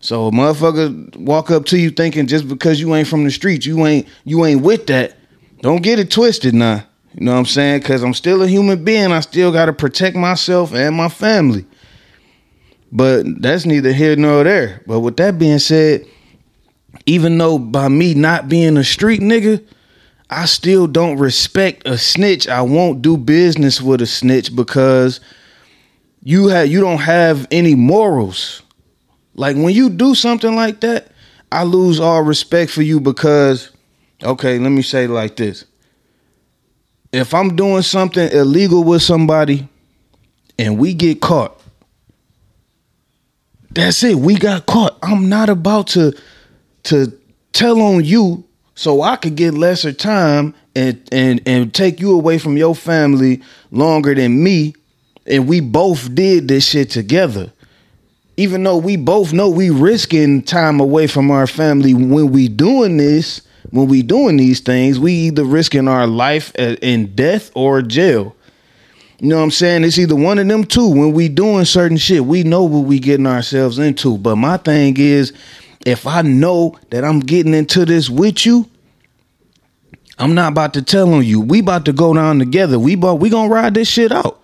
So 0.00 0.30
motherfucker 0.30 1.16
walk 1.16 1.50
up 1.50 1.66
to 1.66 1.78
you 1.78 1.90
thinking 1.90 2.26
just 2.26 2.48
because 2.48 2.80
you 2.80 2.94
ain't 2.94 3.06
from 3.06 3.24
the 3.24 3.30
streets, 3.30 3.66
you 3.66 3.86
ain't 3.86 4.08
you 4.24 4.44
ain't 4.44 4.62
with 4.62 4.86
that. 4.86 5.16
Don't 5.60 5.82
get 5.82 5.98
it 5.98 6.10
twisted 6.10 6.54
now. 6.54 6.84
You 7.14 7.26
know 7.26 7.32
what 7.32 7.38
I'm 7.38 7.46
saying? 7.46 7.82
Cause 7.82 8.02
I'm 8.02 8.14
still 8.14 8.42
a 8.42 8.48
human 8.48 8.82
being. 8.82 9.12
I 9.12 9.20
still 9.20 9.52
gotta 9.52 9.74
protect 9.74 10.16
myself 10.16 10.72
and 10.72 10.96
my 10.96 11.08
family. 11.08 11.66
But 12.92 13.40
that's 13.40 13.66
neither 13.66 13.92
here 13.92 14.16
nor 14.16 14.44
there. 14.44 14.82
But 14.86 15.00
with 15.00 15.16
that 15.18 15.38
being 15.38 15.60
said 15.60 16.06
even 17.06 17.38
though 17.38 17.58
by 17.58 17.88
me 17.88 18.14
not 18.14 18.48
being 18.48 18.76
a 18.76 18.84
street 18.84 19.20
nigga, 19.20 19.64
I 20.28 20.46
still 20.46 20.86
don't 20.86 21.18
respect 21.18 21.86
a 21.86 21.98
snitch. 21.98 22.48
I 22.48 22.62
won't 22.62 23.02
do 23.02 23.16
business 23.16 23.80
with 23.80 24.00
a 24.00 24.06
snitch 24.06 24.54
because 24.54 25.20
you 26.22 26.48
have 26.48 26.68
you 26.68 26.80
don't 26.80 26.98
have 26.98 27.48
any 27.50 27.74
morals. 27.74 28.62
Like 29.34 29.56
when 29.56 29.70
you 29.70 29.88
do 29.90 30.14
something 30.14 30.54
like 30.54 30.80
that, 30.80 31.08
I 31.50 31.64
lose 31.64 31.98
all 31.98 32.22
respect 32.22 32.70
for 32.70 32.82
you 32.82 33.00
because 33.00 33.70
okay, 34.22 34.58
let 34.58 34.70
me 34.70 34.82
say 34.82 35.06
like 35.06 35.36
this. 35.36 35.64
If 37.12 37.34
I'm 37.34 37.56
doing 37.56 37.82
something 37.82 38.30
illegal 38.30 38.84
with 38.84 39.02
somebody 39.02 39.68
and 40.58 40.78
we 40.78 40.94
get 40.94 41.20
caught, 41.20 41.59
that's 43.70 44.02
it. 44.02 44.16
We 44.16 44.36
got 44.36 44.66
caught. 44.66 44.98
I'm 45.02 45.28
not 45.28 45.48
about 45.48 45.88
to 45.88 46.16
to 46.84 47.12
tell 47.52 47.80
on 47.80 48.04
you 48.04 48.44
so 48.74 49.02
I 49.02 49.16
could 49.16 49.36
get 49.36 49.54
lesser 49.54 49.92
time 49.92 50.54
and 50.74 51.06
and 51.12 51.40
and 51.46 51.72
take 51.74 52.00
you 52.00 52.12
away 52.12 52.38
from 52.38 52.56
your 52.56 52.74
family 52.74 53.42
longer 53.70 54.14
than 54.14 54.42
me 54.42 54.74
and 55.26 55.48
we 55.48 55.60
both 55.60 56.14
did 56.14 56.48
this 56.48 56.66
shit 56.66 56.90
together 56.90 57.52
even 58.36 58.62
though 58.62 58.78
we 58.78 58.96
both 58.96 59.32
know 59.32 59.50
we 59.50 59.68
risking 59.68 60.42
time 60.42 60.80
away 60.80 61.06
from 61.06 61.30
our 61.30 61.46
family 61.46 61.92
when 61.92 62.30
we 62.30 62.48
doing 62.48 62.96
this 62.96 63.42
when 63.70 63.88
we 63.88 64.02
doing 64.02 64.36
these 64.36 64.60
things 64.60 64.98
we 64.98 65.12
either 65.12 65.44
risking 65.44 65.88
our 65.88 66.06
life 66.06 66.54
in 66.54 67.14
death 67.14 67.50
or 67.54 67.82
jail 67.82 68.34
you 69.20 69.28
know 69.28 69.36
what 69.36 69.42
i'm 69.42 69.50
saying 69.50 69.84
it's 69.84 69.98
either 69.98 70.16
one 70.16 70.38
of 70.38 70.48
them 70.48 70.64
two 70.64 70.88
when 70.88 71.12
we 71.12 71.28
doing 71.28 71.64
certain 71.64 71.96
shit 71.96 72.24
we 72.24 72.42
know 72.42 72.64
what 72.64 72.80
we 72.80 72.98
getting 72.98 73.26
ourselves 73.26 73.78
into 73.78 74.18
but 74.18 74.36
my 74.36 74.56
thing 74.56 74.96
is 74.98 75.32
if 75.86 76.06
I 76.06 76.22
know 76.22 76.78
that 76.90 77.04
I'm 77.04 77.20
getting 77.20 77.54
into 77.54 77.84
this 77.84 78.10
with 78.10 78.44
you, 78.44 78.68
I'm 80.18 80.34
not 80.34 80.52
about 80.52 80.74
to 80.74 80.82
tell 80.82 81.12
on 81.14 81.24
you. 81.24 81.40
We 81.40 81.60
about 81.60 81.86
to 81.86 81.92
go 81.92 82.12
down 82.12 82.38
together. 82.38 82.78
We 82.78 82.94
about 82.94 83.20
we 83.20 83.30
gonna 83.30 83.52
ride 83.52 83.74
this 83.74 83.88
shit 83.88 84.12
out. 84.12 84.38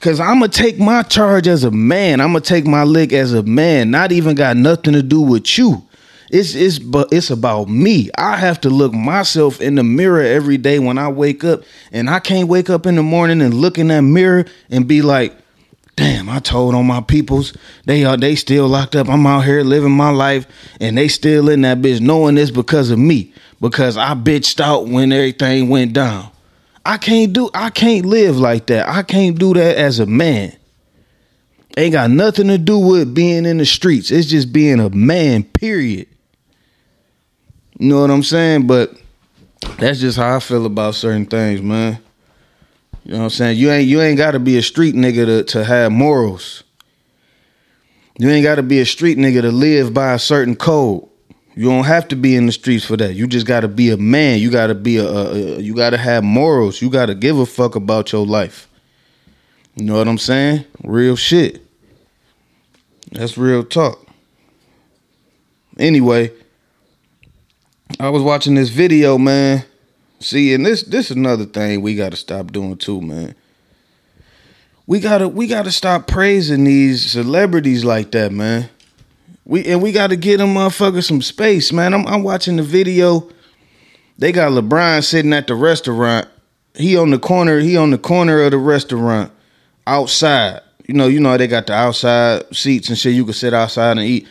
Cause 0.00 0.18
I'm 0.20 0.40
gonna 0.40 0.48
take 0.48 0.78
my 0.78 1.02
charge 1.02 1.46
as 1.46 1.64
a 1.64 1.70
man. 1.70 2.20
I'm 2.20 2.28
gonna 2.32 2.40
take 2.40 2.66
my 2.66 2.82
lick 2.82 3.12
as 3.12 3.32
a 3.32 3.42
man. 3.42 3.90
Not 3.90 4.12
even 4.12 4.34
got 4.34 4.56
nothing 4.56 4.92
to 4.94 5.02
do 5.02 5.20
with 5.20 5.56
you. 5.56 5.86
It's 6.32 6.54
it's 6.54 6.78
but 6.78 7.12
it's 7.12 7.28
about 7.28 7.68
me. 7.68 8.08
I 8.16 8.38
have 8.38 8.58
to 8.62 8.70
look 8.70 8.94
myself 8.94 9.60
in 9.60 9.74
the 9.74 9.84
mirror 9.84 10.22
every 10.22 10.56
day 10.56 10.78
when 10.78 10.96
I 10.96 11.08
wake 11.08 11.44
up, 11.44 11.62
and 11.92 12.08
I 12.08 12.20
can't 12.20 12.48
wake 12.48 12.70
up 12.70 12.86
in 12.86 12.96
the 12.96 13.02
morning 13.02 13.42
and 13.42 13.52
look 13.52 13.76
in 13.76 13.88
that 13.88 14.00
mirror 14.00 14.46
and 14.70 14.88
be 14.88 15.02
like, 15.02 15.36
damn, 15.94 16.30
I 16.30 16.38
told 16.38 16.74
on 16.74 16.86
my 16.86 17.02
peoples. 17.02 17.52
They 17.84 18.06
are 18.06 18.16
they 18.16 18.34
still 18.34 18.66
locked 18.66 18.96
up. 18.96 19.10
I'm 19.10 19.26
out 19.26 19.44
here 19.44 19.62
living 19.62 19.92
my 19.92 20.08
life 20.08 20.46
and 20.80 20.96
they 20.96 21.08
still 21.08 21.50
in 21.50 21.60
that 21.62 21.82
bitch 21.82 22.00
knowing 22.00 22.36
this 22.36 22.50
because 22.50 22.90
of 22.90 22.98
me. 22.98 23.34
Because 23.60 23.98
I 23.98 24.14
bitched 24.14 24.58
out 24.58 24.88
when 24.88 25.12
everything 25.12 25.68
went 25.68 25.92
down. 25.92 26.30
I 26.84 26.96
can't 26.96 27.34
do 27.34 27.50
I 27.52 27.68
can't 27.68 28.06
live 28.06 28.38
like 28.38 28.66
that. 28.68 28.88
I 28.88 29.02
can't 29.02 29.38
do 29.38 29.52
that 29.52 29.76
as 29.76 30.00
a 30.00 30.06
man. 30.06 30.56
Ain't 31.76 31.92
got 31.92 32.10
nothing 32.10 32.48
to 32.48 32.58
do 32.58 32.78
with 32.78 33.14
being 33.14 33.44
in 33.44 33.58
the 33.58 33.66
streets. 33.66 34.10
It's 34.10 34.28
just 34.28 34.50
being 34.52 34.80
a 34.80 34.90
man, 34.90 35.44
period. 35.44 36.08
You 37.82 37.88
know 37.88 38.00
what 38.00 38.12
I'm 38.12 38.22
saying? 38.22 38.68
But 38.68 38.94
that's 39.78 39.98
just 39.98 40.16
how 40.16 40.36
I 40.36 40.38
feel 40.38 40.66
about 40.66 40.94
certain 40.94 41.26
things, 41.26 41.60
man. 41.60 41.98
You 43.02 43.10
know 43.10 43.18
what 43.18 43.24
I'm 43.24 43.30
saying? 43.30 43.58
You 43.58 43.72
ain't 43.72 43.88
you 43.88 44.00
ain't 44.00 44.16
gotta 44.16 44.38
be 44.38 44.56
a 44.56 44.62
street 44.62 44.94
nigga 44.94 45.26
to, 45.26 45.42
to 45.42 45.64
have 45.64 45.90
morals. 45.90 46.62
You 48.20 48.30
ain't 48.30 48.44
gotta 48.44 48.62
be 48.62 48.78
a 48.78 48.86
street 48.86 49.18
nigga 49.18 49.42
to 49.42 49.50
live 49.50 49.92
by 49.92 50.12
a 50.12 50.20
certain 50.20 50.54
code. 50.54 51.08
You 51.56 51.70
don't 51.70 51.82
have 51.82 52.06
to 52.08 52.14
be 52.14 52.36
in 52.36 52.46
the 52.46 52.52
streets 52.52 52.84
for 52.84 52.96
that. 52.98 53.14
You 53.14 53.26
just 53.26 53.48
gotta 53.48 53.66
be 53.66 53.90
a 53.90 53.96
man. 53.96 54.38
You 54.38 54.52
gotta 54.52 54.76
be 54.76 54.98
a, 54.98 55.04
a, 55.04 55.56
a 55.56 55.58
you 55.58 55.74
gotta 55.74 55.98
have 55.98 56.22
morals. 56.22 56.80
You 56.80 56.88
gotta 56.88 57.16
give 57.16 57.36
a 57.36 57.46
fuck 57.46 57.74
about 57.74 58.12
your 58.12 58.24
life. 58.24 58.68
You 59.74 59.86
know 59.86 59.96
what 59.96 60.06
I'm 60.06 60.18
saying? 60.18 60.66
Real 60.84 61.16
shit. 61.16 61.66
That's 63.10 63.36
real 63.36 63.64
talk. 63.64 64.06
Anyway, 65.80 66.30
I 68.02 68.08
was 68.08 68.20
watching 68.20 68.56
this 68.56 68.68
video, 68.68 69.16
man. 69.16 69.64
See, 70.18 70.52
and 70.54 70.66
this 70.66 70.82
this 70.82 71.12
is 71.12 71.16
another 71.16 71.44
thing 71.44 71.82
we 71.82 71.94
gotta 71.94 72.16
stop 72.16 72.50
doing 72.50 72.76
too, 72.76 73.00
man. 73.00 73.36
We 74.88 74.98
gotta 74.98 75.28
we 75.28 75.46
gotta 75.46 75.70
stop 75.70 76.08
praising 76.08 76.64
these 76.64 77.12
celebrities 77.12 77.84
like 77.84 78.10
that, 78.10 78.32
man. 78.32 78.68
We 79.44 79.64
and 79.66 79.80
we 79.80 79.92
gotta 79.92 80.16
get 80.16 80.38
them 80.38 80.54
motherfuckers 80.54 81.06
some 81.06 81.22
space, 81.22 81.72
man. 81.72 81.94
I'm 81.94 82.04
I'm 82.08 82.24
watching 82.24 82.56
the 82.56 82.64
video. 82.64 83.30
They 84.18 84.32
got 84.32 84.50
LeBron 84.50 85.04
sitting 85.04 85.32
at 85.32 85.46
the 85.46 85.54
restaurant. 85.54 86.26
He 86.74 86.96
on 86.96 87.10
the 87.10 87.20
corner, 87.20 87.60
he 87.60 87.76
on 87.76 87.92
the 87.92 87.98
corner 87.98 88.42
of 88.42 88.50
the 88.50 88.58
restaurant 88.58 89.30
outside. 89.86 90.60
You 90.88 90.94
know, 90.94 91.06
you 91.06 91.20
know 91.20 91.36
they 91.36 91.46
got 91.46 91.68
the 91.68 91.74
outside 91.74 92.52
seats 92.52 92.88
and 92.88 92.98
shit. 92.98 93.14
You 93.14 93.24
can 93.24 93.34
sit 93.34 93.54
outside 93.54 93.96
and 93.96 94.00
eat. 94.00 94.26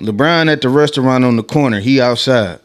LeBron 0.00 0.52
at 0.52 0.60
the 0.60 0.68
restaurant 0.68 1.24
on 1.24 1.36
the 1.36 1.42
corner. 1.42 1.80
He 1.80 1.98
outside. 1.98 2.60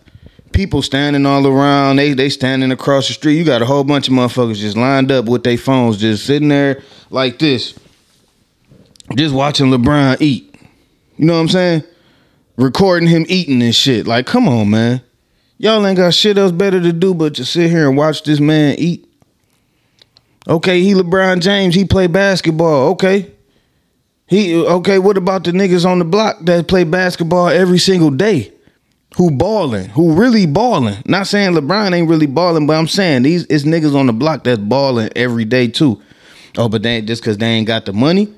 People 0.54 0.82
standing 0.82 1.26
all 1.26 1.48
around. 1.48 1.96
They 1.96 2.14
they 2.14 2.30
standing 2.30 2.72
across 2.72 3.08
the 3.08 3.14
street. 3.14 3.38
You 3.38 3.44
got 3.44 3.62
a 3.62 3.66
whole 3.66 3.84
bunch 3.84 4.08
of 4.08 4.14
motherfuckers 4.14 4.58
just 4.58 4.78
lined 4.78 5.12
up 5.12 5.26
with 5.26 5.44
their 5.44 5.58
phones, 5.58 5.98
just 5.98 6.26
sitting 6.26 6.50
there 6.50 6.82
like 7.10 7.40
this, 7.40 7.78
just 9.16 9.34
watching 9.34 9.68
LeBron 9.68 10.18
eat. 10.20 10.56
You 11.18 11.26
know 11.26 11.34
what 11.34 11.42
I'm 11.42 11.50
saying? 11.50 11.84
Recording 12.58 13.08
him 13.08 13.26
eating 13.30 13.62
and 13.62 13.76
shit. 13.76 14.08
Like, 14.08 14.26
come 14.26 14.48
on, 14.48 14.70
man. 14.70 15.02
Y'all 15.58 15.86
ain't 15.86 15.98
got 15.98 16.14
shit 16.14 16.38
else 16.38 16.52
better 16.52 16.82
to 16.82 16.92
do 16.92 17.14
but 17.14 17.36
to 17.36 17.46
sit 17.46 17.70
here 17.70 17.88
and 17.88 17.96
watch 17.96 18.24
this 18.24 18.40
man 18.40 18.76
eat. 18.78 19.08
Okay, 20.48 20.82
he 20.82 20.94
LeBron 20.94 21.42
James, 21.42 21.76
he 21.76 21.86
play 21.86 22.08
basketball. 22.08 22.90
Okay. 22.90 23.32
He 24.28 24.56
okay, 24.56 24.98
what 24.98 25.18
about 25.18 25.44
the 25.44 25.52
niggas 25.52 25.86
on 25.86 26.00
the 26.00 26.06
block 26.06 26.38
that 26.46 26.68
play 26.68 26.84
basketball 26.84 27.50
every 27.50 27.78
single 27.78 28.10
day? 28.10 28.54
Who 29.18 29.30
balling? 29.30 29.90
Who 29.90 30.14
really 30.14 30.46
balling? 30.46 30.98
Not 31.06 31.28
saying 31.28 31.54
LeBron 31.54 31.94
ain't 31.94 32.10
really 32.10 32.28
balling, 32.28 32.66
but 32.66 32.78
I'm 32.78 32.88
saying 32.88 33.24
these 33.24 33.46
is 33.46 33.66
niggas 33.66 33.96
on 33.96 34.08
the 34.08 34.14
block 34.14 34.44
that's 34.46 34.60
balling 34.60 35.10
every 35.16 35.46
day 35.46 35.68
too. 35.68 36.02
Oh, 36.58 36.70
but 36.70 36.84
they 36.84 37.02
just 37.02 37.24
cause 37.24 37.38
they 37.38 37.48
ain't 37.48 37.68
got 37.68 37.86
the 37.86 37.94
money, 37.94 38.34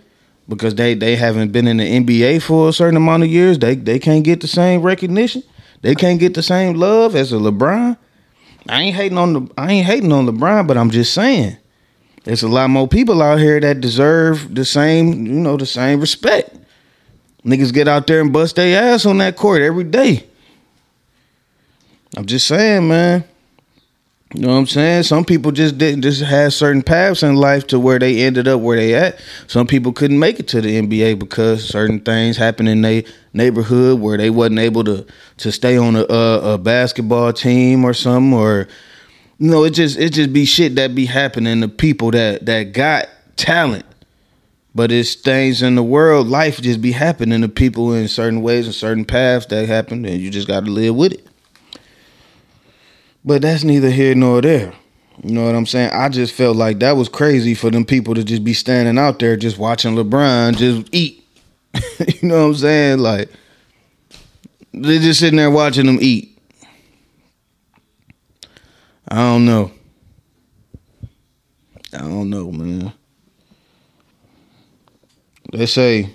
because 0.48 0.76
they 0.76 0.94
they 0.94 1.16
haven't 1.16 1.52
been 1.52 1.68
in 1.68 1.78
the 1.78 1.84
NBA 1.84 2.42
for 2.42 2.70
a 2.70 2.74
certain 2.74 2.98
amount 2.98 3.24
of 3.24 3.30
years, 3.30 3.60
they 3.60 3.76
they 3.76 4.00
can't 4.00 4.24
get 4.24 4.42
the 4.42 4.48
same 4.48 4.82
recognition. 4.82 5.44
They 5.82 5.96
can't 5.96 6.20
get 6.20 6.34
the 6.34 6.44
same 6.44 6.76
love 6.76 7.16
as 7.16 7.32
a 7.34 7.36
LeBron. 7.36 7.98
I 8.70 8.82
ain't 8.82 8.96
hating 8.96 9.18
on 9.18 9.34
the 9.34 9.54
I 9.58 9.72
ain't 9.72 9.86
hating 9.86 10.12
on 10.12 10.26
LeBron, 10.26 10.68
but 10.68 10.78
I'm 10.78 10.90
just 10.90 11.14
saying 11.14 11.58
there's 12.24 12.44
a 12.44 12.48
lot 12.48 12.70
more 12.70 12.88
people 12.88 13.22
out 13.22 13.40
here 13.40 13.60
that 13.60 13.82
deserve 13.82 14.56
the 14.56 14.66
same, 14.66 15.26
you 15.26 15.34
know, 15.34 15.58
the 15.58 15.66
same 15.66 16.00
respect. 16.00 16.58
Niggas 17.46 17.74
get 17.74 17.90
out 17.90 18.08
there 18.08 18.22
and 18.22 18.32
bust 18.32 18.56
their 18.56 18.82
ass 18.82 19.06
on 19.06 19.18
that 19.18 19.36
court 19.36 19.62
every 19.62 19.84
day. 19.84 20.26
I'm 22.16 22.26
just 22.26 22.48
saying, 22.48 22.88
man. 22.88 23.24
You 24.34 24.42
know 24.42 24.54
what 24.54 24.60
I'm 24.60 24.68
saying? 24.68 25.04
Some 25.04 25.26
people 25.26 25.52
just 25.52 25.78
didn't 25.78 26.02
just 26.02 26.22
had 26.22 26.54
certain 26.54 26.82
paths 26.82 27.22
in 27.22 27.36
life 27.36 27.68
to 27.68 27.80
where 27.80 28.00
they 28.00 28.24
ended 28.24 28.48
up 28.48 28.62
where 28.62 28.78
they 28.78 28.96
at. 28.96 29.20
Some 29.46 29.68
people 29.68 29.94
couldn't 29.94 30.18
make 30.18 30.40
it 30.40 30.48
to 30.50 30.62
the 30.62 30.82
NBA 30.82 31.20
because 31.20 31.68
certain 31.68 32.00
things 32.00 32.36
happened 32.36 32.70
in 32.70 32.82
their 32.82 33.04
neighborhood 33.34 34.00
where 34.00 34.18
they 34.18 34.32
wasn't 34.32 34.58
able 34.60 34.84
to 34.86 35.06
to 35.38 35.52
stay 35.52 35.78
on 35.78 35.96
a, 35.96 36.04
a, 36.10 36.54
a 36.54 36.58
basketball 36.58 37.32
team 37.32 37.86
or 37.86 37.94
something 37.94 38.34
or 38.34 38.68
you 39.38 39.52
know, 39.52 39.64
it 39.66 39.72
just 39.72 40.00
it 40.00 40.14
just 40.14 40.34
be 40.34 40.46
shit 40.46 40.76
that 40.76 40.96
be 40.96 41.06
happening 41.06 41.62
to 41.62 41.68
people 41.68 42.10
that 42.12 42.46
that 42.48 42.74
got 42.74 43.10
talent. 43.36 43.86
But 44.74 44.92
it's 44.92 45.14
things 45.14 45.62
in 45.62 45.76
the 45.76 45.84
world, 45.84 46.28
life 46.28 46.60
just 46.60 46.82
be 46.82 46.92
happening 46.92 47.42
to 47.42 47.50
people 47.50 47.94
in 47.94 48.08
certain 48.08 48.42
ways 48.42 48.66
and 48.66 48.74
certain 48.74 49.06
paths 49.06 49.46
that 49.48 49.68
happen, 49.68 50.06
and 50.06 50.20
you 50.20 50.32
just 50.32 50.48
got 50.48 50.66
to 50.66 50.72
live 50.72 50.96
with 50.96 51.14
it. 51.14 51.28
But 53.26 53.42
that's 53.42 53.64
neither 53.64 53.90
here 53.90 54.16
nor 54.16 54.42
there. 54.42 54.74
You 55.24 55.32
know 55.34 55.46
what 55.46 55.56
I'm 55.56 55.66
saying? 55.66 55.92
I 55.94 56.10
just 56.10 56.34
felt 56.34 56.58
like 56.58 56.80
that 56.80 56.98
was 56.98 57.08
crazy 57.08 57.54
for 57.54 57.70
them 57.70 57.86
people 57.86 58.16
to 58.16 58.24
just 58.24 58.44
be 58.44 58.54
standing 58.54 58.98
out 58.98 59.20
there 59.20 59.38
just 59.38 59.58
watching 59.58 59.96
LeBron 59.96 60.58
just 60.58 60.90
eat. 60.92 61.26
you 62.22 62.28
know 62.28 62.42
what 62.42 62.48
I'm 62.48 62.56
saying? 62.56 63.00
Like 63.00 63.30
they're 64.74 65.00
just 65.00 65.20
sitting 65.20 65.38
there 65.38 65.52
watching 65.52 65.86
them 65.86 66.00
eat. 66.02 66.38
I 69.08 69.16
don't 69.18 69.46
know. 69.46 69.72
I 71.94 72.00
don't 72.00 72.30
know, 72.30 72.52
man. 72.52 72.92
They 75.52 75.68
say 75.68 76.10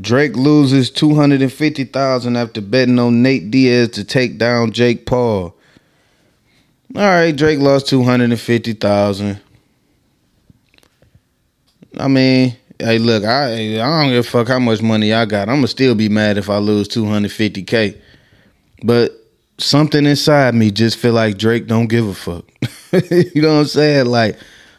Drake 0.00 0.34
loses 0.34 0.90
two 0.90 1.14
hundred 1.14 1.42
and 1.42 1.52
fifty 1.52 1.84
thousand 1.84 2.36
after 2.36 2.60
betting 2.60 2.98
on 2.98 3.22
Nate 3.22 3.50
Diaz 3.52 3.90
to 3.90 4.04
take 4.04 4.38
down 4.38 4.72
Jake 4.72 5.06
Paul. 5.06 5.56
All 6.94 7.00
right, 7.02 7.34
Drake 7.34 7.58
lost 7.58 7.88
two 7.88 8.02
hundred 8.02 8.30
and 8.30 8.40
fifty 8.40 8.74
thousand. 8.74 9.40
I 11.98 12.08
mean, 12.08 12.54
hey, 12.78 12.98
look, 12.98 13.24
I 13.24 13.80
I 13.80 14.02
don't 14.02 14.10
give 14.10 14.26
a 14.26 14.28
fuck 14.28 14.48
how 14.48 14.58
much 14.58 14.82
money 14.82 15.12
I 15.14 15.24
got. 15.24 15.48
I'ma 15.48 15.66
still 15.66 15.94
be 15.94 16.10
mad 16.10 16.36
if 16.36 16.50
I 16.50 16.58
lose 16.58 16.88
two 16.88 17.06
hundred 17.06 17.32
fifty 17.32 17.62
k. 17.62 17.98
But 18.84 19.12
something 19.56 20.04
inside 20.04 20.54
me 20.54 20.70
just 20.70 20.98
feel 20.98 21.14
like 21.14 21.38
Drake 21.38 21.66
don't 21.66 21.86
give 21.86 22.06
a 22.06 22.14
fuck. 22.14 22.44
you 23.10 23.40
know 23.40 23.54
what 23.54 23.60
I'm 23.60 23.66
saying? 23.66 24.06
Like, 24.06 24.38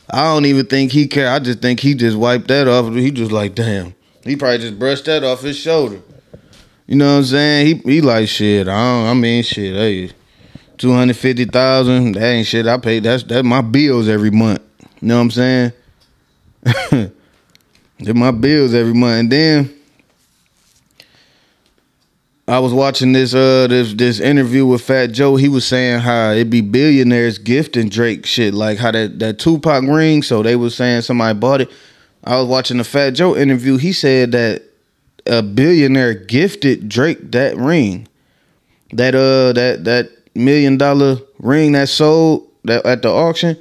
I 0.10 0.24
don't 0.26 0.46
even 0.46 0.68
think 0.68 0.92
he 0.92 1.08
care. 1.08 1.30
I 1.30 1.40
just 1.40 1.60
think 1.62 1.80
he 1.80 1.96
just 1.96 2.18
wiped 2.18 2.48
that 2.50 2.68
off. 2.68 2.94
He 2.94 3.10
just 3.10 3.32
like, 3.32 3.56
damn. 3.56 3.96
He 4.24 4.36
probably 4.36 4.60
just 4.60 4.78
brushed 4.78 5.06
that 5.06 5.24
off 5.24 5.42
his 5.42 5.58
shoulder. 5.58 6.02
You 6.86 6.96
know 6.96 7.14
what 7.14 7.20
I'm 7.20 7.24
saying? 7.26 7.82
He 7.84 7.94
he 7.94 8.02
like 8.02 8.28
shit. 8.28 8.68
I 8.68 8.72
don't, 8.72 9.08
I 9.08 9.14
mean 9.16 9.42
shit. 9.44 9.76
Hey, 9.76 10.12
two 10.78 10.94
hundred 10.94 11.18
fifty 11.18 11.46
thousand. 11.46 12.14
That 12.14 12.24
ain't 12.24 12.48
shit. 12.48 12.68
I 12.68 12.78
pay. 12.78 13.00
That's 13.00 13.24
that 13.24 13.44
my 13.44 13.62
bills 13.62 14.08
every 14.08 14.32
month. 14.32 14.62
You 15.02 15.08
know 15.08 15.16
what 15.18 15.22
I'm 15.22 15.32
saying? 15.32 15.72
They're 18.00 18.14
my 18.14 18.32
bills 18.32 18.74
every 18.74 18.94
month. 18.94 19.20
And 19.20 19.32
then 19.32 19.74
I 22.48 22.60
was 22.60 22.74
watching 22.74 23.14
this 23.14 23.34
uh 23.34 23.68
this 23.68 23.94
this 23.94 24.20
interview 24.20 24.66
with 24.66 24.82
Fat 24.82 25.08
Joe. 25.08 25.38
He 25.38 25.48
was 25.48 25.66
saying 25.66 26.02
how 26.02 26.32
it 26.32 26.50
be 26.50 26.62
billionaires 26.62 27.38
gifting 27.38 27.90
Drake 27.90 28.26
shit, 28.26 28.54
like 28.54 28.78
how 28.78 28.92
that 28.92 29.20
that 29.20 29.40
Tupac 29.40 29.84
ring. 29.84 30.24
So 30.24 30.44
they 30.44 30.56
was 30.56 30.76
saying 30.76 31.02
somebody 31.02 31.40
bought 31.40 31.62
it. 31.62 31.72
I 32.24 32.38
was 32.38 32.48
watching 32.48 32.78
the 32.78 32.84
Fat 32.84 33.12
Joe 33.12 33.36
interview. 33.36 33.78
He 33.78 33.94
said 33.94 34.34
that 34.34 34.64
a 35.26 35.42
billionaire 35.42 36.14
gifted 36.14 36.90
Drake 36.90 37.32
that 37.32 37.56
ring, 37.56 38.08
that 38.92 39.16
uh 39.16 39.54
that 39.54 39.86
that 39.86 40.12
million 40.36 40.78
dollar 40.78 41.18
ring 41.40 41.74
that 41.74 41.90
sold 41.90 42.50
that 42.64 42.86
at 42.86 43.02
the 43.02 43.10
auction. 43.10 43.58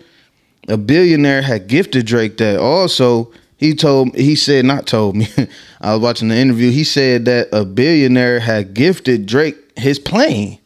A 0.69 0.76
billionaire 0.76 1.43
had 1.43 1.67
gifted 1.67 2.07
Drake 2.07 2.37
that. 2.37 2.59
Also, 2.59 3.33
he 3.57 3.75
told 3.75 4.14
he 4.14 4.37
said 4.37 4.64
not 4.64 4.87
told 4.87 5.17
me. 5.17 5.29
I 5.81 5.93
was 5.95 6.02
watching 6.02 6.29
the 6.29 6.37
interview. 6.37 6.71
He 6.71 6.85
said 6.85 7.25
that 7.25 7.49
a 7.52 7.64
billionaire 7.64 8.41
had 8.41 8.75
gifted 8.75 9.26
Drake 9.26 9.57
his 9.76 9.99
plane. 9.99 10.59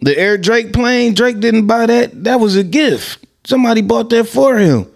The 0.00 0.16
Air 0.16 0.36
Drake 0.36 0.72
plane, 0.72 1.14
Drake 1.14 1.40
didn't 1.40 1.66
buy 1.66 1.86
that. 1.86 2.24
That 2.24 2.40
was 2.40 2.56
a 2.56 2.64
gift. 2.64 3.24
Somebody 3.44 3.80
bought 3.80 4.10
that 4.10 4.24
for 4.24 4.58
him. 4.58 4.90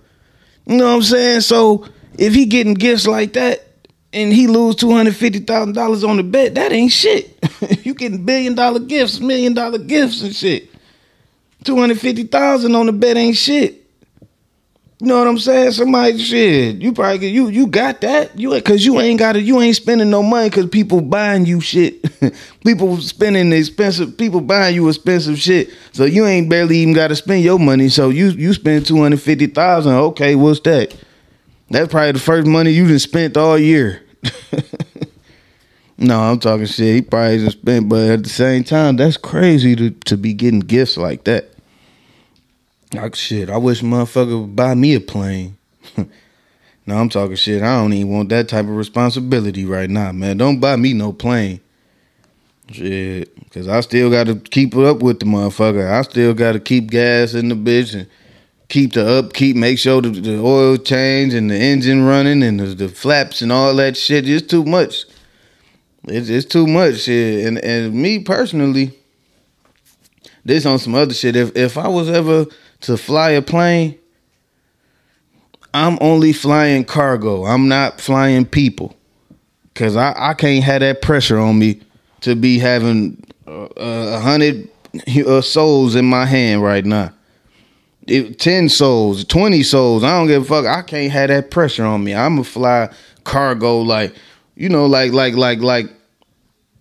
You 0.67 0.77
know 0.77 0.89
what 0.89 0.97
I'm 0.97 1.03
saying? 1.03 1.41
So 1.43 1.87
if 2.19 2.35
he 2.35 2.47
getting 2.47 2.75
gifts 2.75 3.07
like 3.07 3.33
that 3.35 3.67
and 4.13 4.33
he 4.33 4.47
lose 4.47 4.77
two 4.77 4.91
hundred 4.91 5.17
fifty 5.17 5.39
thousand 5.39 5.75
dollars 5.75 6.05
on 6.05 6.17
the 6.17 6.23
bet, 6.23 6.55
that 6.55 6.73
ain't 6.73 6.93
shit. 6.93 7.39
you 7.85 7.95
getting 7.95 8.25
billion 8.25 8.55
dollar 8.55 8.81
gifts, 8.81 9.21
million 9.21 9.55
dollar 9.55 9.79
gifts 9.79 10.23
and 10.23 10.35
shit. 10.35 10.69
Two 11.65 11.77
hundred 11.77 12.01
fifty 12.01 12.25
thousand 12.25 12.75
on 12.75 12.87
the 12.87 12.93
bet 12.93 13.17
ain't 13.17 13.37
shit. 13.37 13.77
You 15.01 15.07
know 15.07 15.19
what 15.19 15.29
I'm 15.29 15.39
saying? 15.39 15.73
Somebody 15.73 16.19
shit. 16.19 16.77
You 16.77 16.93
probably 16.93 17.19
get, 17.19 17.33
you 17.33 17.49
you 17.49 17.67
got 17.67 18.03
that. 18.03 18.39
You 18.39 18.61
cause 18.61 18.85
you 18.85 19.01
ain't 19.01 19.19
got 19.19 19.35
it. 19.35 19.45
You 19.45 19.59
ain't 19.61 19.77
spending 19.77 20.11
no 20.11 20.23
money 20.23 20.51
because 20.51 20.67
people 20.67 21.01
buying 21.01 21.47
you 21.47 21.63
shit. 21.63 22.05
people 22.65 22.99
spending 22.99 23.51
expensive. 23.53 24.19
People 24.19 24.43
buying 24.43 24.75
you 24.75 24.89
expensive 24.89 25.39
shit. 25.39 25.71
So 25.93 26.05
you 26.05 26.27
ain't 26.27 26.51
barely 26.51 26.79
even 26.79 26.93
got 26.93 27.09
to 27.09 27.17
spend 27.17 27.43
your 27.43 27.59
money. 27.59 27.89
So 27.89 28.11
you 28.11 28.29
you 28.31 28.53
spend 28.53 28.85
two 28.85 29.01
hundred 29.01 29.23
fifty 29.23 29.47
thousand. 29.47 29.95
Okay, 29.95 30.35
what's 30.35 30.61
that? 30.61 30.95
That's 31.71 31.91
probably 31.91 32.13
the 32.13 32.19
first 32.19 32.49
money 32.49 32.73
you 32.73 32.89
done 32.89 32.99
spent 32.99 33.37
all 33.37 33.57
year. 33.57 34.03
no, 35.99 36.21
I'm 36.21 36.41
talking 36.41 36.67
shit. 36.67 36.95
He 36.97 37.03
probably 37.03 37.39
just 37.39 37.59
spent, 37.61 37.89
but 37.89 38.11
at 38.11 38.23
the 38.25 38.29
same 38.29 38.65
time, 38.65 38.97
that's 38.97 39.17
crazy 39.17 39.77
to, 39.77 39.91
to 39.91 40.17
be 40.17 40.35
getting 40.35 40.61
gifts 40.61 40.97
like 40.97 41.25
that. 41.25 41.51
Like 42.93 43.15
shit, 43.15 43.49
I 43.49 43.57
wish 43.57 43.83
motherfucker 43.83 44.41
would 44.41 44.57
buy 44.57 44.75
me 44.75 44.97
a 44.97 45.01
plane. 45.01 45.57
no, 46.87 46.97
I'm 46.97 47.09
talking 47.09 47.37
shit. 47.37 47.63
I 47.63 47.77
don't 47.77 47.93
even 47.93 48.13
want 48.13 48.31
that 48.31 48.49
type 48.49 48.65
of 48.65 48.77
responsibility 48.77 49.65
right 49.65 49.89
now, 49.89 50.11
man. 50.11 50.39
Don't 50.39 50.59
buy 50.59 50.75
me 50.75 50.93
no 50.93 51.13
plane. 51.13 51.61
Shit, 52.73 53.33
cause 53.53 53.69
I 53.69 53.81
still 53.81 54.11
got 54.11 54.27
to 54.27 54.35
keep 54.35 54.75
it 54.75 54.85
up 54.85 55.03
with 55.03 55.21
the 55.21 55.27
motherfucker. 55.27 55.89
I 55.89 56.03
still 56.03 56.35
got 56.35 56.53
to 56.53 56.61
keep 56.61 56.91
gas 56.91 57.35
in 57.35 57.49
the 57.49 57.55
bitch 57.55 57.95
and 57.95 58.09
keep 58.71 58.93
the 58.95 59.07
upkeep, 59.19 59.57
make 59.57 59.79
sure 59.79 60.01
the, 60.01 60.09
the 60.09 60.39
oil 60.39 60.79
change 60.79 61.35
and 61.35 61.51
the 61.51 61.57
engine 61.57 62.05
running 62.05 62.43
and 62.43 62.61
the, 62.61 62.67
the, 62.67 62.89
flaps 62.89 63.43
and 63.43 63.53
all 63.53 63.75
that 63.77 63.97
shit. 63.97 64.27
It's 64.27 64.47
too 64.47 64.65
much. 64.65 65.05
It's, 66.05 66.31
it's 66.31 66.47
too 66.47 66.67
much 66.67 67.01
shit. 67.01 67.47
And 67.47 67.59
and 67.59 67.93
me 67.93 68.21
personally, 68.21 68.99
this 70.45 70.65
on 70.65 70.79
some 70.79 70.95
other 70.95 71.13
shit. 71.13 71.37
If 71.37 71.55
if 71.57 71.77
I 71.77 71.89
was 71.89 72.09
ever 72.09 72.47
to 72.83 72.97
fly 72.97 73.31
a 73.31 73.43
plane, 73.43 73.99
I'm 75.75 75.99
only 76.01 76.33
flying 76.33 76.85
cargo. 76.85 77.45
I'm 77.45 77.69
not 77.69 78.01
flying 78.01 78.47
people. 78.47 78.97
Cause 79.75 79.97
I, 79.97 80.15
I 80.17 80.35
can't 80.35 80.65
have 80.65 80.81
that 80.81 81.01
pressure 81.01 81.39
on 81.39 81.59
me 81.59 81.81
to 82.23 82.35
be 82.35 82.59
having 82.59 83.23
a 83.47 83.81
uh, 83.81 84.21
hundred 84.21 84.69
uh, 85.27 85.41
souls 85.41 85.95
in 85.95 86.05
my 86.05 86.27
hand 86.27 86.63
right 86.63 86.85
now. 86.85 87.13
It, 88.07 88.39
10 88.39 88.69
souls, 88.69 89.25
20 89.25 89.63
souls, 89.63 90.03
I 90.03 90.19
don't 90.19 90.27
give 90.27 90.43
a 90.43 90.45
fuck. 90.45 90.67
I 90.67 90.83
can't 90.83 91.13
have 91.13 91.29
that 91.29 91.51
pressure 91.51 91.85
on 91.85 92.03
me. 92.03 92.15
I'ma 92.15 92.43
fly 92.43 92.93
cargo 93.25 93.81
like, 93.81 94.15
you 94.57 94.69
know, 94.69 94.87
like 94.87 95.13
like 95.13 95.35
like 95.35 95.61
like 95.61 95.91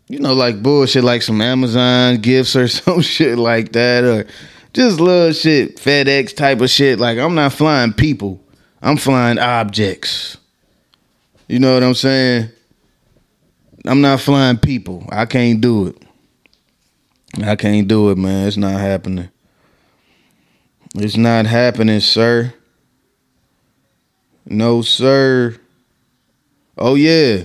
you 0.07 0.19
know, 0.19 0.33
like 0.33 0.63
bullshit 0.63 1.03
like 1.03 1.21
some 1.21 1.39
Amazon 1.39 2.17
gifts 2.17 2.55
or 2.55 2.67
some 2.67 3.01
shit 3.01 3.37
like 3.37 3.73
that 3.73 4.03
or 4.03 4.25
just 4.73 4.99
little 4.99 5.33
shit, 5.33 5.77
FedEx 5.77 6.35
type 6.35 6.61
of 6.61 6.69
shit. 6.69 6.99
Like 6.99 7.17
I'm 7.17 7.35
not 7.35 7.53
flying 7.53 7.93
people. 7.93 8.41
I'm 8.81 8.97
flying 8.97 9.39
objects. 9.39 10.37
You 11.47 11.59
know 11.59 11.73
what 11.73 11.83
I'm 11.83 11.95
saying? 11.95 12.49
I'm 13.85 14.01
not 14.01 14.21
flying 14.21 14.57
people. 14.57 15.05
I 15.11 15.25
can't 15.25 15.61
do 15.61 15.87
it. 15.87 16.03
I 17.43 17.55
can't 17.55 17.87
do 17.87 18.09
it, 18.09 18.17
man. 18.17 18.47
It's 18.47 18.57
not 18.57 18.79
happening. 18.79 19.29
It's 20.95 21.17
not 21.17 21.45
happening, 21.45 21.99
sir. 21.99 22.53
No, 24.45 24.81
sir. 24.81 25.55
Oh 26.77 26.95
yeah. 26.95 27.43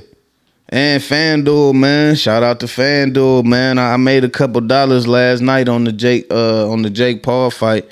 And 0.70 1.02
FanDuel, 1.02 1.74
man. 1.74 2.14
Shout 2.14 2.42
out 2.42 2.60
to 2.60 2.66
FanDuel, 2.66 3.44
man. 3.44 3.78
I 3.78 3.96
made 3.98 4.24
a 4.24 4.30
couple 4.30 4.60
dollars 4.62 5.06
last 5.06 5.42
night 5.42 5.68
on 5.68 5.84
the 5.84 5.92
Jake 5.92 6.26
uh 6.30 6.70
on 6.70 6.82
the 6.82 6.90
Jake 6.90 7.22
Paul 7.22 7.50
fight. 7.50 7.90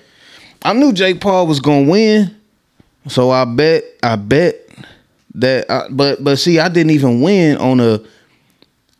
I 0.62 0.73
knew 0.73 0.92
Jake 0.92 1.21
Paul 1.21 1.47
was 1.47 1.61
gonna 1.61 1.88
win. 1.88 2.35
So 3.09 3.30
I 3.30 3.44
bet 3.44 3.85
I 4.02 4.16
bet 4.16 4.56
that 5.35 5.71
I, 5.71 5.88
but 5.90 6.25
but 6.25 6.38
see 6.38 6.59
I 6.59 6.68
didn't 6.68 6.92
even 6.92 7.21
win 7.21 7.59
on 7.59 7.80
a 7.80 8.00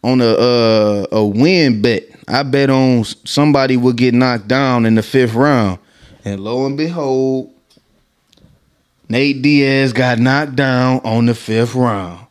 on 0.05 0.21
a 0.21 0.31
uh, 0.31 1.07
a 1.13 1.25
win 1.25 1.81
bet. 1.81 2.05
I 2.29 2.43
bet 2.43 2.69
on 2.69 3.05
somebody 3.05 3.77
would 3.77 3.97
get 3.97 4.15
knocked 4.15 4.49
down 4.49 4.85
in 4.85 4.97
the 4.97 5.03
fifth 5.03 5.35
round. 5.35 5.79
And 6.25 6.41
lo 6.41 6.67
and 6.67 6.77
behold, 6.77 7.53
Nate 9.09 9.43
Diaz 9.43 9.93
got 9.93 10.19
knocked 10.19 10.57
down 10.57 11.01
on 11.05 11.27
the 11.27 11.35
fifth 11.35 11.75
round. 11.75 12.27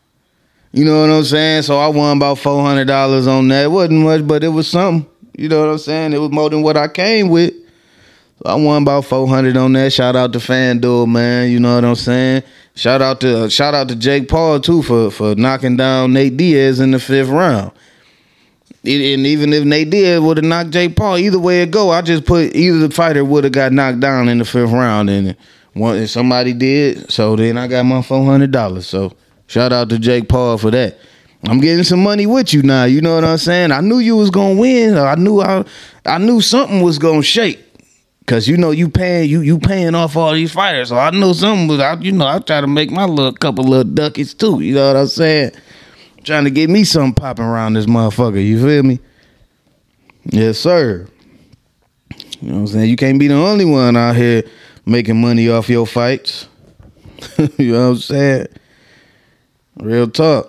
You 0.71 0.86
know 0.86 1.01
what 1.01 1.10
I'm 1.10 1.24
saying? 1.25 1.63
So 1.63 1.77
I 1.77 1.88
won 1.88 2.17
about 2.17 2.39
four 2.39 2.63
hundred 2.63 2.86
dollars 2.86 3.27
on 3.27 3.50
that. 3.50 3.65
It 3.65 3.71
wasn't 3.71 4.00
much, 4.00 4.25
but 4.25 4.43
it 4.43 4.50
was 4.50 4.69
something. 4.69 5.10
You 5.38 5.49
know 5.49 5.60
what 5.60 5.69
I'm 5.69 5.77
saying? 5.77 6.13
It 6.13 6.19
was 6.19 6.32
more 6.32 6.49
than 6.49 6.62
what 6.62 6.77
I 6.77 6.88
came 6.88 7.30
with. 7.30 7.54
So 8.38 8.49
I 8.49 8.56
won 8.56 8.84
about 8.84 9.06
four 9.06 9.27
hundred 9.27 9.58
on 9.58 9.73
that. 9.73 9.91
Shout 9.91 10.15
out 10.15 10.32
to 10.34 10.39
FanDuel, 10.39 11.08
man. 11.08 11.51
You 11.51 11.60
know 11.60 11.75
what 11.75 11.84
I'm 11.84 11.95
saying? 11.95 12.43
Shout 12.75 13.01
out 13.01 13.19
to 13.21 13.49
shout 13.49 13.73
out 13.73 13.89
to 13.89 13.95
Jake 13.95 14.30
Paul 14.30 14.62
too 14.62 14.82
for 14.82 15.12
for 15.12 15.36
knocking 15.36 15.75
down 15.75 16.13
Nate 16.13 16.38
Diaz 16.38 16.80
in 16.80 16.91
the 16.91 16.99
fifth 16.99 17.30
round 17.30 17.71
and 18.84 19.28
even 19.28 19.54
if 19.54 19.63
they 19.63 19.86
did 19.86 20.24
would 20.24 20.38
have 20.38 20.46
knocked 20.46 20.72
Jake 20.72 20.96
Paul, 20.96 21.17
either 21.17 21.38
way 21.38 21.62
it 21.62 21.70
go, 21.70 21.91
I 21.91 22.02
just 22.02 22.26
put 22.26 22.56
either 22.56 22.80
the 22.80 22.89
fighter 22.89 23.24
would 23.24 23.44
have 23.44 23.54
got 23.54 23.72
knocked 23.72 24.00
down 24.00 24.28
in 24.28 24.39
the 24.39 24.46
fifth 24.46 24.72
round, 24.72 25.10
and 25.10 25.36
one 25.74 26.08
somebody 26.08 26.54
did, 26.54 27.12
so 27.12 27.36
then 27.36 27.58
I 27.58 27.67
got 27.67 27.84
my 27.86 28.02
four 28.02 28.26
hundred 28.26 28.52
dollars. 28.52 28.88
So 28.88 29.13
shout 29.46 29.72
out 29.72 29.89
to 29.89 30.00
Jake 30.00 30.28
Paul 30.28 30.58
for 30.58 30.72
that. 30.72 30.98
I'm 31.48 31.60
getting 31.60 31.84
some 31.84 32.04
money 32.04 32.26
with 32.26 32.54
you 32.54 32.62
now. 32.63 32.86
You 32.86 33.02
know 33.02 33.15
what 33.15 33.24
I'm 33.24 33.38
saying? 33.38 33.72
I 33.72 33.82
knew 33.82 34.00
you 34.00 34.15
was 34.15 34.30
gonna 34.30 34.60
win. 34.60 34.98
I 34.98 35.15
knew 35.15 35.41
I, 35.41 35.63
I 36.06 36.17
knew 36.17 36.41
something 36.41 36.82
was 36.82 36.98
gonna 36.98 37.24
shake. 37.24 37.60
Cause 38.28 38.48
you 38.48 38.56
know 38.56 38.72
you 38.72 38.88
paying 38.88 39.30
you 39.30 39.41
you 39.41 39.60
paying 39.60 39.94
off 39.94 40.15
all 40.15 40.34
these 40.34 40.54
fighters, 40.54 40.89
so 40.89 40.98
I 40.98 41.10
know 41.12 41.34
something 41.34 41.67
was. 41.67 41.80
I, 41.80 42.00
you 42.00 42.12
know 42.12 42.28
I 42.28 42.39
try 42.39 42.62
to 42.62 42.67
make 42.67 42.89
my 42.89 43.06
little 43.06 43.34
couple 43.34 43.63
little 43.65 43.91
ducats 43.91 44.34
too. 44.34 44.62
You 44.62 44.76
know 44.76 44.88
what 44.88 44.96
I'm 44.96 45.08
saying? 45.08 45.52
Trying 46.23 46.43
to 46.43 46.51
get 46.51 46.69
me 46.69 46.84
something 46.84 47.13
popping 47.13 47.45
around 47.45 47.73
this 47.73 47.86
motherfucker. 47.86 48.43
You 48.45 48.62
feel 48.62 48.84
me? 48.84 48.99
Yes, 50.25 50.60
sir. 50.60 51.07
You 52.41 52.49
know 52.49 52.53
what 52.53 52.60
I'm 52.62 52.67
saying? 52.67 52.89
You 52.89 52.95
can't 52.95 53.19
be 53.19 53.27
the 53.27 53.36
only 53.36 53.65
one 53.65 53.95
out 53.95 54.15
here 54.15 54.43
making 54.86 55.19
money 55.19 55.49
off 55.49 55.69
your 55.69 55.88
fights. 55.88 56.47
you 57.57 57.73
know 57.73 57.89
what 57.89 57.95
I'm 57.95 57.97
saying? 57.97 58.47
Real 59.77 60.10
talk. 60.10 60.47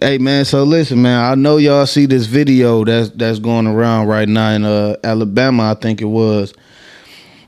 Hey 0.00 0.18
man, 0.18 0.44
so 0.44 0.62
listen, 0.62 1.02
man. 1.02 1.32
I 1.32 1.34
know 1.34 1.56
y'all 1.56 1.86
see 1.86 2.06
this 2.06 2.26
video 2.26 2.84
that's 2.84 3.10
that's 3.10 3.40
going 3.40 3.66
around 3.66 4.06
right 4.06 4.28
now 4.28 4.50
in 4.50 4.64
uh, 4.64 4.96
Alabama. 5.02 5.72
I 5.72 5.74
think 5.74 6.00
it 6.00 6.06
was 6.06 6.54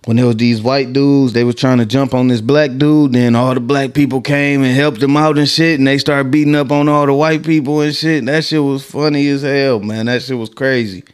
when 0.07 0.17
there 0.17 0.27
was 0.27 0.37
these 0.37 0.63
white 0.63 0.93
dudes, 0.93 1.35
they 1.35 1.45
was 1.45 1.55
trying 1.55 1.79
to 1.79 1.87
jump 1.87 2.15
on 2.15 2.29
this 2.29 2.41
black 2.41 2.77
dude. 2.79 3.13
Then 3.13 3.37
all 3.37 3.53
the 3.53 3.61
black 3.61 3.93
people 3.93 4.23
came 4.23 4.63
and 4.63 4.75
helped 4.75 5.01
them 5.01 5.17
out 5.17 5.37
and 5.37 5.49
shit, 5.49 5.79
and 5.79 5.87
they 5.87 5.99
started 5.99 6.31
beating 6.31 6.55
up 6.55 6.71
on 6.71 6.89
all 6.89 7.05
the 7.05 7.13
white 7.13 7.45
people 7.45 7.81
and 7.83 7.95
shit. 7.95 8.21
And 8.21 8.29
That 8.29 8.45
shit 8.45 8.63
was 8.63 8.85
funny 8.85 9.29
as 9.29 9.43
hell, 9.43 9.81
man. 9.81 10.07
That 10.07 10.23
shit 10.23 10.39
was 10.39 10.49
crazy. 10.49 11.05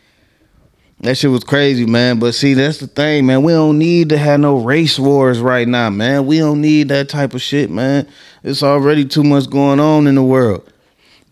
That 1.01 1.19
shit 1.19 1.31
was 1.31 1.45
crazy, 1.45 1.85
man. 1.85 2.21
But 2.21 2.35
see, 2.35 2.55
that's 2.55 2.79
the 2.79 2.87
thing, 2.87 3.27
man. 3.27 3.43
We 3.43 3.53
don't 3.53 3.79
need 3.79 4.09
to 4.11 4.19
have 4.19 4.41
no 4.41 4.57
race 4.59 4.99
wars 4.99 5.41
right 5.41 5.67
now, 5.67 5.91
man. 5.91 6.25
We 6.27 6.39
don't 6.39 6.61
need 6.61 6.89
that 6.89 7.09
type 7.09 7.35
of 7.35 7.43
shit, 7.43 7.71
man. 7.71 8.09
It's 8.45 8.63
already 8.63 9.05
too 9.05 9.25
much 9.25 9.51
going 9.51 9.81
on 9.81 10.07
in 10.07 10.15
the 10.15 10.23
world. 10.23 10.73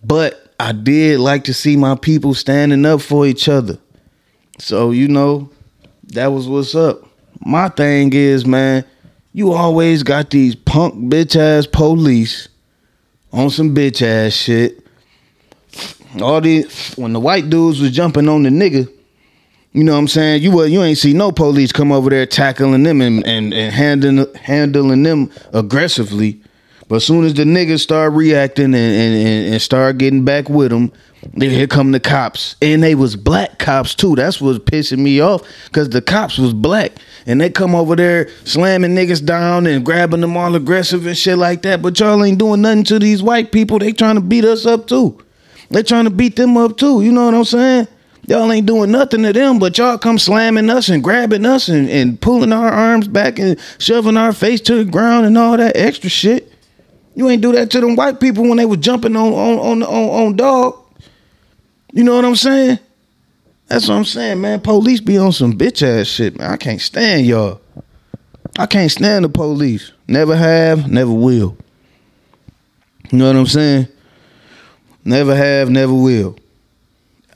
But 0.02 0.52
I 0.58 0.72
did 0.72 1.20
like 1.20 1.44
to 1.44 1.54
see 1.54 1.76
my 1.76 1.94
people 1.94 2.34
standing 2.34 2.84
up 2.84 3.00
for 3.00 3.26
each 3.26 3.48
other. 3.48 3.78
So, 4.58 4.90
you 4.90 5.08
know, 5.08 5.50
that 6.08 6.26
was 6.26 6.46
what's 6.46 6.74
up 6.74 7.08
my 7.44 7.68
thing 7.68 8.12
is, 8.12 8.46
man, 8.46 8.84
you 9.32 9.52
always 9.52 10.02
got 10.02 10.30
these 10.30 10.54
punk 10.54 10.94
bitch 11.10 11.36
ass 11.36 11.66
police 11.66 12.48
on 13.32 13.50
some 13.50 13.74
bitch 13.74 14.00
ass 14.02 14.32
shit. 14.32 14.80
All 16.20 16.40
these 16.40 16.94
when 16.94 17.12
the 17.12 17.20
white 17.20 17.50
dudes 17.50 17.80
was 17.80 17.90
jumping 17.90 18.28
on 18.28 18.44
the 18.44 18.50
nigga, 18.50 18.88
you 19.72 19.82
know 19.82 19.92
what 19.92 19.98
I'm 19.98 20.08
saying? 20.08 20.42
You 20.42 20.52
were, 20.52 20.66
you 20.66 20.82
ain't 20.82 20.98
see 20.98 21.12
no 21.12 21.32
police 21.32 21.72
come 21.72 21.90
over 21.90 22.08
there 22.08 22.26
tackling 22.26 22.84
them 22.84 23.00
and, 23.00 23.26
and, 23.26 23.52
and 23.52 23.74
handling 23.74 24.32
handling 24.36 25.02
them 25.02 25.30
aggressively. 25.52 26.40
But 26.86 26.96
as 26.96 27.06
soon 27.06 27.24
as 27.24 27.34
the 27.34 27.42
niggas 27.42 27.80
start 27.80 28.12
reacting 28.12 28.66
and, 28.66 28.74
and, 28.74 29.52
and 29.52 29.62
start 29.62 29.98
getting 29.98 30.24
back 30.24 30.48
with 30.48 30.70
them, 30.70 30.92
here 31.38 31.66
come 31.66 31.92
the 31.92 32.00
cops. 32.00 32.56
And 32.62 32.82
they 32.82 32.94
was 32.94 33.16
black 33.16 33.58
cops 33.58 33.94
too. 33.94 34.14
That's 34.14 34.40
what's 34.40 34.58
pissing 34.58 34.98
me 34.98 35.20
off. 35.20 35.42
Cause 35.72 35.88
the 35.88 36.02
cops 36.02 36.38
was 36.38 36.52
black. 36.52 36.92
And 37.26 37.40
they 37.40 37.50
come 37.50 37.74
over 37.74 37.96
there 37.96 38.28
slamming 38.44 38.94
niggas 38.94 39.24
down 39.24 39.66
and 39.66 39.84
grabbing 39.84 40.20
them 40.20 40.36
all 40.36 40.54
aggressive 40.54 41.06
and 41.06 41.16
shit 41.16 41.38
like 41.38 41.62
that. 41.62 41.80
But 41.80 41.98
y'all 41.98 42.22
ain't 42.22 42.38
doing 42.38 42.60
nothing 42.62 42.84
to 42.84 42.98
these 42.98 43.22
white 43.22 43.52
people. 43.52 43.78
They 43.78 43.92
trying 43.92 44.16
to 44.16 44.20
beat 44.20 44.44
us 44.44 44.66
up 44.66 44.86
too. 44.86 45.18
They 45.70 45.82
trying 45.82 46.04
to 46.04 46.10
beat 46.10 46.36
them 46.36 46.56
up 46.56 46.76
too. 46.76 47.02
You 47.02 47.12
know 47.12 47.24
what 47.24 47.34
I'm 47.34 47.44
saying? 47.44 47.88
Y'all 48.26 48.50
ain't 48.50 48.66
doing 48.66 48.90
nothing 48.90 49.22
to 49.22 49.32
them, 49.32 49.58
but 49.58 49.76
y'all 49.76 49.98
come 49.98 50.18
slamming 50.18 50.70
us 50.70 50.88
and 50.88 51.04
grabbing 51.04 51.44
us 51.44 51.68
and, 51.68 51.90
and 51.90 52.18
pulling 52.20 52.52
our 52.52 52.70
arms 52.70 53.06
back 53.06 53.38
and 53.38 53.58
shoving 53.78 54.16
our 54.16 54.32
face 54.32 54.62
to 54.62 54.82
the 54.82 54.90
ground 54.90 55.26
and 55.26 55.36
all 55.36 55.56
that 55.56 55.76
extra 55.76 56.08
shit. 56.08 56.50
You 57.14 57.28
ain't 57.28 57.42
do 57.42 57.52
that 57.52 57.70
to 57.72 57.80
them 57.80 57.96
white 57.96 58.20
people 58.20 58.44
when 58.44 58.56
they 58.56 58.64
was 58.64 58.78
jumping 58.78 59.14
on 59.14 59.32
on 59.32 59.58
on 59.58 59.82
on, 59.82 60.26
on 60.26 60.36
dog. 60.36 60.83
You 61.94 62.02
know 62.02 62.16
what 62.16 62.24
I'm 62.24 62.34
saying? 62.34 62.80
That's 63.68 63.88
what 63.88 63.94
I'm 63.94 64.04
saying, 64.04 64.40
man. 64.40 64.60
Police 64.60 65.00
be 65.00 65.16
on 65.16 65.30
some 65.30 65.56
bitch 65.56 65.80
ass 65.80 66.08
shit, 66.08 66.36
man. 66.36 66.50
I 66.50 66.56
can't 66.56 66.80
stand 66.80 67.24
y'all. 67.24 67.60
I 68.58 68.66
can't 68.66 68.90
stand 68.90 69.24
the 69.24 69.28
police. 69.28 69.92
Never 70.08 70.34
have, 70.34 70.90
never 70.90 71.12
will. 71.12 71.56
You 73.12 73.18
know 73.18 73.28
what 73.28 73.36
I'm 73.36 73.46
saying? 73.46 73.86
Never 75.04 75.36
have, 75.36 75.70
never 75.70 75.94
will. 75.94 76.36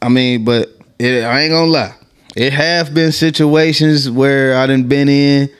I 0.02 0.08
mean, 0.08 0.44
but 0.44 0.76
it, 0.98 1.22
I 1.22 1.42
ain't 1.42 1.52
gonna 1.52 1.70
lie. 1.70 1.94
It 2.34 2.52
have 2.52 2.92
been 2.92 3.12
situations 3.12 4.10
where 4.10 4.56
I 4.56 4.66
done 4.66 4.88
been 4.88 5.08
in 5.08 5.50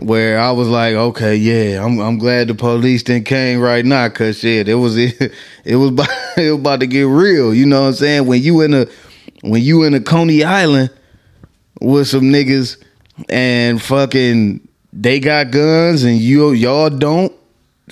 where 0.00 0.38
I 0.40 0.50
was 0.52 0.68
like, 0.68 0.94
okay, 0.94 1.36
yeah, 1.36 1.84
I'm 1.84 1.98
I'm 2.00 2.18
glad 2.18 2.48
the 2.48 2.54
police 2.54 3.02
didn't 3.02 3.26
came 3.26 3.60
right 3.60 3.84
now, 3.84 4.08
cause 4.08 4.38
shit, 4.38 4.68
it 4.68 4.74
was 4.74 4.96
it, 4.98 5.32
it 5.64 5.76
was 5.76 5.90
about, 5.90 6.08
it 6.36 6.50
was 6.50 6.60
about 6.60 6.80
to 6.80 6.86
get 6.86 7.02
real. 7.02 7.54
You 7.54 7.66
know 7.66 7.82
what 7.82 7.88
I'm 7.88 7.94
saying? 7.94 8.26
When 8.26 8.42
you 8.42 8.60
in 8.62 8.74
a 8.74 8.86
when 9.42 9.62
you 9.62 9.84
in 9.84 9.94
a 9.94 10.00
Coney 10.00 10.44
Island 10.44 10.90
with 11.80 12.08
some 12.08 12.24
niggas 12.24 12.82
and 13.28 13.80
fucking 13.80 14.66
they 14.92 15.20
got 15.20 15.50
guns 15.50 16.02
and 16.02 16.18
you 16.18 16.50
y'all 16.52 16.90
don't, 16.90 17.32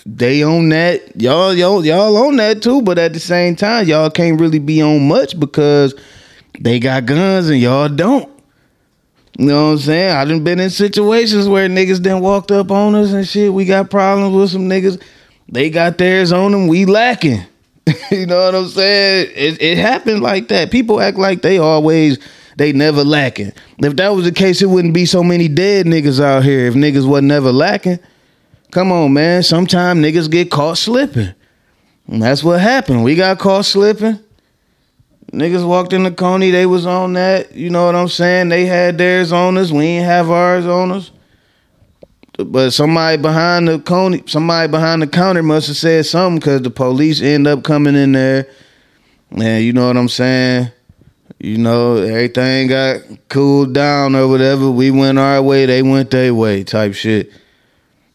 they 0.07 0.42
own 0.42 0.71
that. 0.71 1.21
Y'all 1.21 1.55
y'all 1.55 1.85
y'all 1.85 2.16
own 2.16 2.37
that 2.37 2.62
too, 2.62 2.83
but 2.83 2.99
at 2.99 3.12
the 3.12 3.21
same 3.21 3.57
time, 3.57 3.87
y'all 3.87 4.11
can't 4.11 4.40
really 4.40 4.59
be 4.59 4.81
on 4.81 5.07
much 5.07 5.38
because 5.38 5.94
they 6.59 6.81
got 6.81 7.07
guns 7.07 7.49
and 7.49 7.61
y'all 7.61 7.88
don't. 7.88 8.38
You 9.38 9.46
know 9.46 9.66
what 9.66 9.72
I'm 9.72 9.79
saying? 9.79 10.11
I 10.16 10.24
done 10.24 10.42
been 10.42 10.59
in 10.59 10.68
situations 10.68 11.46
where 11.46 11.68
niggas 11.68 12.03
then 12.03 12.20
walked 12.20 12.51
up 12.51 12.72
on 12.72 12.96
us 12.96 13.12
and 13.12 13.27
shit. 13.27 13.53
We 13.53 13.64
got 13.64 13.88
problems 13.88 14.35
with 14.35 14.51
some 14.51 14.68
niggas. 14.68 15.01
They 15.48 15.70
got 15.70 15.96
theirs 15.96 16.33
on 16.33 16.51
them. 16.51 16.66
We 16.66 16.87
lacking. 16.87 17.42
you 18.11 18.27
know 18.27 18.44
what 18.44 18.57
I'm 18.57 18.66
saying? 18.66 19.31
It, 19.37 19.62
it 19.62 19.79
happened 19.79 20.22
like 20.22 20.48
that. 20.48 20.72
People 20.72 21.01
act 21.01 21.18
like 21.18 21.42
they 21.42 21.59
always, 21.59 22.18
they 22.57 22.72
never 22.72 23.05
lacking. 23.05 23.53
If 23.79 23.94
that 23.96 24.09
was 24.09 24.24
the 24.24 24.33
case, 24.33 24.61
it 24.61 24.66
wouldn't 24.66 24.92
be 24.92 25.07
so 25.07 25.22
many 25.22 25.46
dead 25.46 25.87
niggas 25.87 26.20
out 26.20 26.42
here 26.42 26.66
if 26.66 26.74
niggas 26.74 27.07
wasn't 27.07 27.29
never 27.29 27.53
lacking. 27.53 28.01
Come 28.72 28.90
on, 28.90 29.12
man. 29.12 29.44
Sometimes 29.44 30.05
niggas 30.05 30.29
get 30.29 30.51
caught 30.51 30.79
slipping. 30.79 31.33
And 32.09 32.22
that's 32.22 32.42
what 32.42 32.61
happened. 32.61 33.05
We 33.05 33.14
got 33.14 33.38
caught 33.38 33.66
slipping. 33.66 34.18
Niggas 35.33 35.67
walked 35.67 35.93
in 35.93 36.05
the 36.05 36.11
Coney, 36.11 36.51
they 36.51 36.64
was 36.64 36.87
on 36.87 37.12
that. 37.12 37.55
You 37.55 37.69
know 37.69 37.85
what 37.87 37.95
I'm 37.95 38.09
saying? 38.09 38.49
They 38.49 38.64
had 38.64 38.97
theirs 38.97 39.31
on 39.31 39.59
us. 39.59 39.71
We 39.71 39.85
ain't 39.85 40.07
have 40.07 40.31
ours 40.31 40.67
on 40.67 40.91
us. 40.91 41.11
But 42.38 42.71
somebody 42.71 43.21
behind 43.21 43.69
the 43.69 43.79
Coney, 43.81 44.23
somebody 44.27 44.71
behind 44.71 45.03
the 45.03 45.07
counter 45.07 45.43
must 45.43 45.67
have 45.69 45.77
said 45.77 46.07
something 46.07 46.38
because 46.38 46.62
the 46.62 46.71
police 46.71 47.21
end 47.21 47.47
up 47.47 47.62
coming 47.62 47.95
in 47.95 48.12
there. 48.12 48.49
And 49.31 49.62
you 49.62 49.73
know 49.73 49.88
what 49.88 49.97
I'm 49.97 50.09
saying? 50.09 50.71
You 51.38 51.59
know, 51.59 51.97
everything 51.97 52.69
got 52.69 53.03
cooled 53.29 53.75
down 53.75 54.17
or 54.17 54.29
whatever. 54.29 54.71
We 54.71 54.91
went 54.91 55.19
our 55.19 55.43
way, 55.43 55.67
they 55.67 55.83
went 55.83 56.11
their 56.11 56.35
way, 56.35 56.64
type 56.64 56.95
shit. 56.95 57.31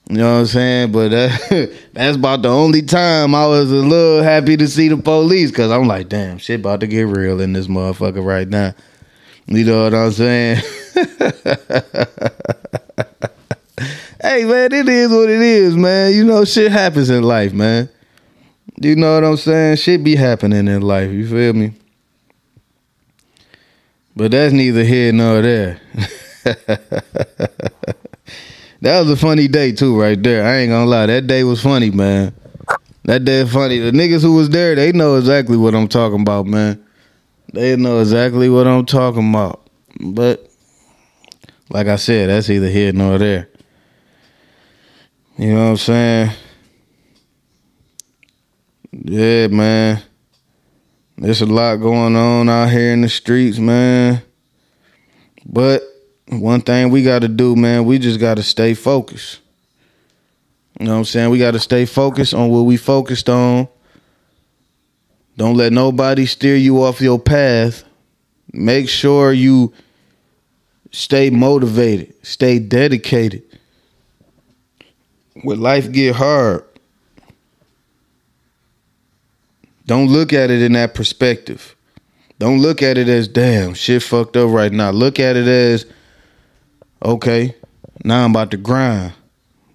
You 0.09 0.17
know 0.17 0.33
what 0.33 0.39
I'm 0.39 0.45
saying? 0.47 0.91
But 0.91 1.09
that, 1.09 1.79
that's 1.93 2.17
about 2.17 2.41
the 2.41 2.49
only 2.49 2.81
time 2.81 3.33
I 3.33 3.47
was 3.47 3.71
a 3.71 3.75
little 3.75 4.21
happy 4.23 4.57
to 4.57 4.67
see 4.67 4.89
the 4.89 4.97
police 4.97 5.49
because 5.49 5.71
I'm 5.71 5.87
like, 5.87 6.09
damn, 6.09 6.37
shit 6.37 6.59
about 6.59 6.81
to 6.81 6.87
get 6.87 7.03
real 7.03 7.39
in 7.39 7.53
this 7.53 7.67
motherfucker 7.67 8.23
right 8.23 8.47
now. 8.47 8.73
You 9.47 9.65
know 9.65 9.83
what 9.83 9.93
I'm 9.93 10.11
saying? 10.11 10.57
hey, 14.21 14.45
man, 14.45 14.73
it 14.73 14.89
is 14.89 15.09
what 15.09 15.29
it 15.29 15.41
is, 15.41 15.75
man. 15.75 16.13
You 16.13 16.23
know, 16.23 16.45
shit 16.45 16.71
happens 16.71 17.09
in 17.09 17.23
life, 17.23 17.53
man. 17.53 17.89
You 18.81 18.95
know 18.95 19.15
what 19.15 19.23
I'm 19.23 19.37
saying? 19.37 19.77
Shit 19.77 20.03
be 20.03 20.15
happening 20.15 20.67
in 20.67 20.81
life. 20.81 21.11
You 21.11 21.27
feel 21.27 21.53
me? 21.53 21.73
But 24.15 24.31
that's 24.31 24.53
neither 24.53 24.83
here 24.83 25.11
nor 25.11 25.41
there. 25.41 25.81
That 28.83 28.99
was 28.99 29.11
a 29.11 29.15
funny 29.15 29.47
day 29.47 29.71
too, 29.71 29.97
right 29.97 30.21
there. 30.21 30.45
I 30.45 30.57
ain't 30.57 30.69
gonna 30.69 30.85
lie, 30.85 31.05
that 31.05 31.25
day 31.25 31.45
was 31.45 31.61
funny, 31.61 31.89
man. 31.89 32.35
That 33.05 33.23
day 33.23 33.45
funny. 33.45 33.79
The 33.79 33.91
niggas 33.91 34.23
who 34.23 34.35
was 34.35 34.49
there, 34.49 34.75
they 34.75 34.91
know 34.91 35.15
exactly 35.15 35.55
what 35.55 35.73
I'm 35.73 35.87
talking 35.87 36.19
about, 36.19 36.47
man. 36.47 36.85
They 37.53 37.77
know 37.77 38.01
exactly 38.01 38.49
what 38.49 38.67
I'm 38.67 38.85
talking 38.85 39.29
about. 39.29 39.69
But 40.01 40.51
like 41.69 41.87
I 41.87 41.95
said, 41.95 42.27
that's 42.27 42.49
either 42.49 42.67
here 42.67 42.91
nor 42.91 43.17
there. 43.17 43.47
You 45.37 45.53
know 45.53 45.63
what 45.63 45.69
I'm 45.69 45.77
saying? 45.77 46.31
Yeah, 48.91 49.47
man. 49.47 50.03
There's 51.17 51.41
a 51.41 51.45
lot 51.45 51.77
going 51.77 52.17
on 52.17 52.49
out 52.49 52.69
here 52.69 52.91
in 52.91 52.99
the 52.99 53.07
streets, 53.07 53.59
man. 53.59 54.21
But 55.45 55.83
one 56.41 56.61
thing 56.61 56.89
we 56.89 57.03
got 57.03 57.19
to 57.19 57.27
do, 57.27 57.55
man, 57.55 57.85
we 57.85 57.99
just 57.99 58.19
got 58.19 58.35
to 58.35 58.43
stay 58.43 58.73
focused. 58.73 59.39
You 60.79 60.85
know 60.87 60.93
what 60.93 60.97
I'm 60.99 61.05
saying? 61.05 61.29
We 61.29 61.39
got 61.39 61.51
to 61.51 61.59
stay 61.59 61.85
focused 61.85 62.33
on 62.33 62.49
what 62.49 62.61
we 62.61 62.77
focused 62.77 63.29
on. 63.29 63.67
Don't 65.37 65.55
let 65.55 65.73
nobody 65.73 66.25
steer 66.25 66.55
you 66.55 66.83
off 66.83 67.01
your 67.01 67.19
path. 67.19 67.83
Make 68.51 68.89
sure 68.89 69.33
you 69.33 69.73
stay 70.91 71.29
motivated, 71.29 72.13
stay 72.25 72.59
dedicated. 72.59 73.43
When 75.41 75.59
life 75.59 75.91
get 75.91 76.15
hard, 76.15 76.63
don't 79.85 80.07
look 80.07 80.31
at 80.31 80.51
it 80.51 80.61
in 80.61 80.73
that 80.73 80.93
perspective. 80.93 81.75
Don't 82.39 82.59
look 82.59 82.81
at 82.81 82.97
it 82.97 83.07
as 83.07 83.27
damn 83.27 83.73
shit 83.73 84.03
fucked 84.03 84.37
up 84.37 84.49
right 84.49 84.71
now. 84.71 84.91
Look 84.91 85.19
at 85.19 85.35
it 85.35 85.47
as 85.47 85.85
okay, 87.03 87.55
now 88.03 88.25
I'm 88.25 88.31
about 88.31 88.51
to 88.51 88.57
grind. 88.57 89.13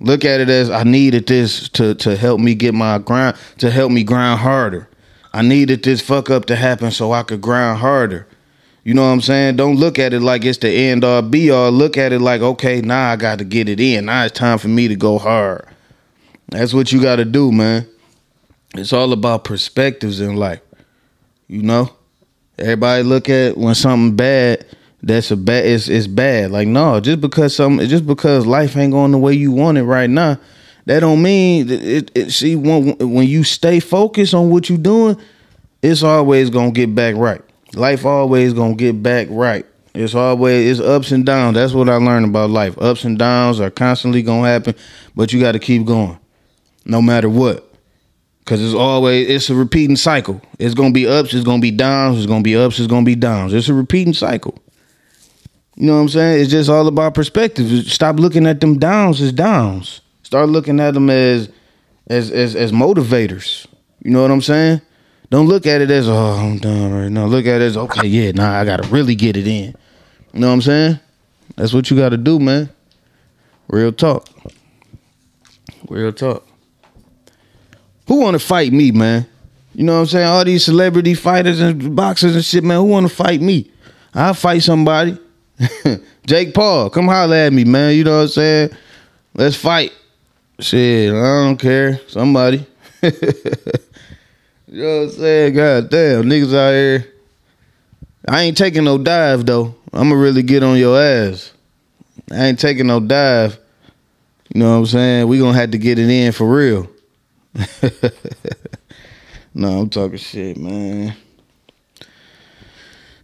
Look 0.00 0.24
at 0.24 0.40
it 0.40 0.48
as 0.48 0.70
I 0.70 0.84
needed 0.84 1.26
this 1.26 1.68
to 1.70 1.94
to 1.96 2.16
help 2.16 2.40
me 2.40 2.54
get 2.54 2.72
my 2.74 2.98
grind 2.98 3.36
to 3.58 3.70
help 3.70 3.90
me 3.90 4.04
grind 4.04 4.40
harder. 4.40 4.88
I 5.32 5.42
needed 5.42 5.82
this 5.82 6.00
fuck 6.00 6.30
up 6.30 6.46
to 6.46 6.56
happen 6.56 6.90
so 6.90 7.12
I 7.12 7.22
could 7.22 7.40
grind 7.40 7.78
harder. 7.78 8.26
You 8.84 8.94
know 8.94 9.02
what 9.02 9.12
I'm 9.12 9.20
saying? 9.20 9.56
Don't 9.56 9.76
look 9.76 9.98
at 9.98 10.14
it 10.14 10.20
like 10.20 10.44
it's 10.44 10.58
the 10.58 10.70
end 10.70 11.04
all 11.04 11.20
be 11.20 11.50
all. 11.50 11.70
Look 11.70 11.98
at 11.98 12.12
it 12.12 12.20
like, 12.20 12.40
okay, 12.40 12.80
now 12.80 13.10
I 13.10 13.16
got 13.16 13.38
to 13.38 13.44
get 13.44 13.68
it 13.68 13.80
in. 13.80 14.06
Now 14.06 14.24
it's 14.24 14.38
time 14.38 14.56
for 14.58 14.68
me 14.68 14.88
to 14.88 14.96
go 14.96 15.18
hard. 15.18 15.66
That's 16.48 16.72
what 16.72 16.90
you 16.90 17.02
got 17.02 17.16
to 17.16 17.26
do, 17.26 17.52
man. 17.52 17.86
It's 18.74 18.92
all 18.92 19.12
about 19.12 19.44
perspectives 19.44 20.20
in 20.20 20.36
life. 20.36 20.60
You 21.48 21.62
know? 21.62 21.90
Everybody 22.58 23.02
look 23.02 23.28
at 23.28 23.58
when 23.58 23.74
something 23.74 24.16
bad 24.16 24.64
that's 25.02 25.30
a 25.30 25.36
bad 25.36 25.64
it's, 25.64 25.88
it's 25.88 26.06
bad 26.06 26.50
like 26.50 26.66
no 26.66 27.00
just 27.00 27.20
because 27.20 27.54
some 27.54 27.78
just 27.80 28.06
because 28.06 28.46
life 28.46 28.76
ain't 28.76 28.92
going 28.92 29.12
the 29.12 29.18
way 29.18 29.32
you 29.32 29.52
want 29.52 29.78
it 29.78 29.84
right 29.84 30.10
now 30.10 30.38
that 30.86 31.00
don't 31.00 31.22
mean 31.22 31.66
that 31.66 31.80
it, 31.80 32.10
it 32.14 32.30
see 32.30 32.56
when, 32.56 32.96
when 32.98 33.28
you 33.28 33.44
stay 33.44 33.78
focused 33.78 34.34
on 34.34 34.50
what 34.50 34.68
you're 34.68 34.78
doing 34.78 35.16
it's 35.82 36.02
always 36.02 36.50
gonna 36.50 36.72
get 36.72 36.94
back 36.94 37.14
right 37.16 37.42
life 37.74 38.04
always 38.04 38.52
gonna 38.52 38.74
get 38.74 39.02
back 39.02 39.28
right 39.30 39.66
it's 39.94 40.14
always 40.14 40.78
it's 40.78 40.86
ups 40.86 41.12
and 41.12 41.24
downs 41.24 41.54
that's 41.54 41.72
what 41.72 41.88
i 41.88 41.96
learned 41.96 42.26
about 42.26 42.50
life 42.50 42.76
ups 42.78 43.04
and 43.04 43.18
downs 43.18 43.60
are 43.60 43.70
constantly 43.70 44.22
gonna 44.22 44.48
happen 44.48 44.74
but 45.14 45.32
you 45.32 45.40
got 45.40 45.52
to 45.52 45.58
keep 45.58 45.84
going 45.84 46.18
no 46.84 47.00
matter 47.00 47.28
what 47.28 47.68
Cause 48.48 48.62
it's 48.62 48.72
always 48.72 49.28
it's 49.28 49.50
a 49.50 49.54
repeating 49.54 49.96
cycle. 49.96 50.40
It's 50.58 50.72
gonna 50.72 50.90
be 50.94 51.06
ups, 51.06 51.34
it's 51.34 51.44
gonna 51.44 51.60
be 51.60 51.70
downs, 51.70 52.16
it's 52.16 52.24
gonna 52.24 52.42
be 52.42 52.56
ups, 52.56 52.78
it's 52.78 52.88
gonna 52.88 53.04
be 53.04 53.14
downs. 53.14 53.52
It's 53.52 53.68
a 53.68 53.74
repeating 53.74 54.14
cycle. 54.14 54.58
You 55.78 55.86
know 55.86 55.94
what 55.94 56.00
I'm 56.00 56.08
saying? 56.08 56.40
It's 56.40 56.50
just 56.50 56.68
all 56.68 56.88
about 56.88 57.14
perspective. 57.14 57.86
Stop 57.86 58.18
looking 58.18 58.48
at 58.48 58.60
them 58.60 58.80
downs 58.80 59.20
as 59.20 59.32
downs. 59.32 60.00
Start 60.24 60.48
looking 60.48 60.80
at 60.80 60.94
them 60.94 61.08
as 61.08 61.48
as 62.08 62.32
as 62.32 62.56
as 62.56 62.72
motivators. 62.72 63.64
You 64.02 64.10
know 64.10 64.22
what 64.22 64.32
I'm 64.32 64.42
saying? 64.42 64.80
Don't 65.30 65.46
look 65.46 65.66
at 65.66 65.80
it 65.80 65.88
as 65.92 66.08
oh 66.08 66.16
I'm 66.16 66.58
done 66.58 66.92
right 66.92 67.08
now. 67.08 67.26
Look 67.26 67.46
at 67.46 67.60
it 67.60 67.64
as 67.64 67.76
okay, 67.76 68.08
yeah, 68.08 68.32
nah, 68.32 68.58
I 68.58 68.64
gotta 68.64 68.88
really 68.88 69.14
get 69.14 69.36
it 69.36 69.46
in. 69.46 69.72
You 70.32 70.40
know 70.40 70.48
what 70.48 70.54
I'm 70.54 70.62
saying? 70.62 70.98
That's 71.54 71.72
what 71.72 71.88
you 71.92 71.96
gotta 71.96 72.16
do, 72.16 72.40
man. 72.40 72.70
Real 73.68 73.92
talk. 73.92 74.28
Real 75.88 76.12
talk. 76.12 76.44
Who 78.08 78.16
wanna 78.20 78.40
fight 78.40 78.72
me, 78.72 78.90
man? 78.90 79.28
You 79.76 79.84
know 79.84 79.94
what 79.94 80.00
I'm 80.00 80.06
saying? 80.06 80.26
All 80.26 80.44
these 80.44 80.64
celebrity 80.64 81.14
fighters 81.14 81.60
and 81.60 81.94
boxers 81.94 82.34
and 82.34 82.44
shit, 82.44 82.64
man. 82.64 82.78
Who 82.78 82.86
wanna 82.86 83.08
fight 83.08 83.40
me? 83.40 83.70
I'll 84.12 84.34
fight 84.34 84.64
somebody. 84.64 85.16
Jake 86.26 86.54
Paul, 86.54 86.90
come 86.90 87.08
holler 87.08 87.36
at 87.36 87.52
me, 87.52 87.64
man. 87.64 87.94
You 87.96 88.04
know 88.04 88.16
what 88.16 88.22
I'm 88.22 88.28
saying? 88.28 88.70
Let's 89.34 89.56
fight. 89.56 89.92
Shit, 90.60 91.12
I 91.12 91.44
don't 91.44 91.56
care. 91.56 92.00
Somebody. 92.08 92.66
you 93.02 93.10
know 94.66 94.98
what 94.98 95.04
I'm 95.04 95.10
saying? 95.10 95.54
God 95.54 95.90
damn, 95.90 96.24
niggas 96.24 96.54
out 96.54 96.72
here. 96.72 97.12
I 98.26 98.42
ain't 98.42 98.56
taking 98.56 98.84
no 98.84 98.98
dive 98.98 99.46
though. 99.46 99.74
I'ma 99.92 100.16
really 100.16 100.42
get 100.42 100.62
on 100.62 100.76
your 100.76 101.00
ass. 101.00 101.52
I 102.30 102.46
ain't 102.46 102.58
taking 102.58 102.86
no 102.86 103.00
dive. 103.00 103.58
You 104.52 104.60
know 104.60 104.72
what 104.72 104.78
I'm 104.78 104.86
saying? 104.86 105.28
We 105.28 105.38
gonna 105.38 105.56
have 105.56 105.70
to 105.70 105.78
get 105.78 105.98
it 105.98 106.10
in 106.10 106.32
for 106.32 106.48
real. 106.48 106.88
no, 109.54 109.80
I'm 109.80 109.90
talking 109.90 110.18
shit, 110.18 110.56
man. 110.56 111.14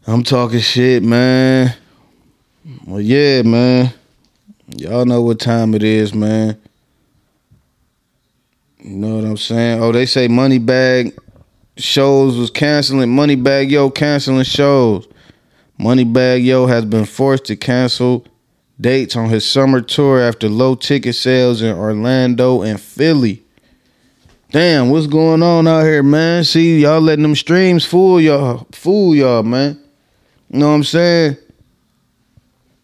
I'm 0.06 0.22
talking 0.22 0.60
shit, 0.60 1.02
man. 1.02 1.74
Well, 2.86 3.00
yeah, 3.00 3.42
man. 3.42 3.92
Y'all 4.76 5.04
know 5.04 5.20
what 5.20 5.38
time 5.38 5.74
it 5.74 5.82
is, 5.82 6.14
man. 6.14 6.58
You 8.78 8.96
know 8.96 9.16
what 9.16 9.24
I'm 9.24 9.36
saying? 9.36 9.82
Oh, 9.82 9.92
they 9.92 10.06
say 10.06 10.28
Moneybagg 10.28 11.16
shows 11.76 12.38
was 12.38 12.50
canceling. 12.50 13.10
Moneybagg 13.10 13.70
Yo 13.70 13.90
canceling 13.90 14.44
shows. 14.44 15.06
Moneybagg 15.78 16.44
Yo 16.44 16.66
has 16.66 16.86
been 16.86 17.04
forced 17.04 17.44
to 17.46 17.56
cancel 17.56 18.26
dates 18.80 19.14
on 19.14 19.28
his 19.28 19.46
summer 19.46 19.82
tour 19.82 20.20
after 20.20 20.48
low 20.48 20.74
ticket 20.74 21.14
sales 21.14 21.60
in 21.60 21.76
Orlando 21.76 22.62
and 22.62 22.80
Philly. 22.80 23.42
Damn, 24.50 24.88
what's 24.88 25.06
going 25.06 25.42
on 25.42 25.66
out 25.66 25.82
here, 25.82 26.02
man? 26.02 26.44
See, 26.44 26.80
y'all 26.80 27.00
letting 27.00 27.24
them 27.24 27.34
streams 27.34 27.84
fool 27.84 28.20
y'all, 28.20 28.66
fool 28.72 29.14
y'all, 29.14 29.42
man. 29.42 29.78
You 30.48 30.60
know 30.60 30.68
what 30.68 30.74
I'm 30.76 30.84
saying? 30.84 31.36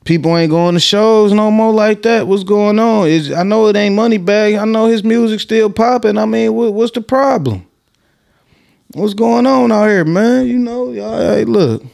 People 0.04 0.36
ain't 0.36 0.50
going 0.50 0.74
to 0.74 0.80
shows 0.80 1.32
no 1.32 1.50
more 1.50 1.72
like 1.72 2.02
that. 2.02 2.26
What's 2.26 2.44
going 2.44 2.78
on? 2.78 3.08
Is 3.08 3.30
I 3.30 3.42
know 3.42 3.66
it 3.68 3.76
ain't 3.76 3.94
Moneybagg. 3.94 4.60
I 4.60 4.64
know 4.64 4.86
his 4.86 5.04
music 5.04 5.40
still 5.40 5.70
popping. 5.70 6.16
I 6.16 6.24
mean, 6.24 6.54
what, 6.54 6.72
what's 6.72 6.92
the 6.92 7.02
problem? 7.02 7.66
What's 8.92 9.14
going 9.14 9.46
on 9.46 9.70
out 9.70 9.88
here, 9.88 10.04
man? 10.04 10.46
You 10.46 10.58
know, 10.58 10.90
y'all, 10.90 11.18
hey, 11.18 11.44
look. 11.44 11.84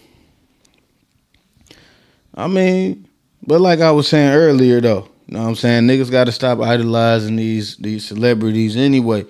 I 2.34 2.46
mean, 2.46 3.08
but 3.46 3.60
like 3.60 3.80
I 3.80 3.90
was 3.90 4.08
saying 4.08 4.32
earlier, 4.32 4.80
though, 4.80 5.08
you 5.26 5.34
know 5.34 5.42
what 5.42 5.48
I'm 5.48 5.54
saying? 5.56 5.84
Niggas 5.84 6.10
got 6.10 6.24
to 6.24 6.32
stop 6.32 6.60
idolizing 6.60 7.36
these 7.36 7.76
these 7.76 8.04
celebrities 8.04 8.76
anyway. 8.76 9.26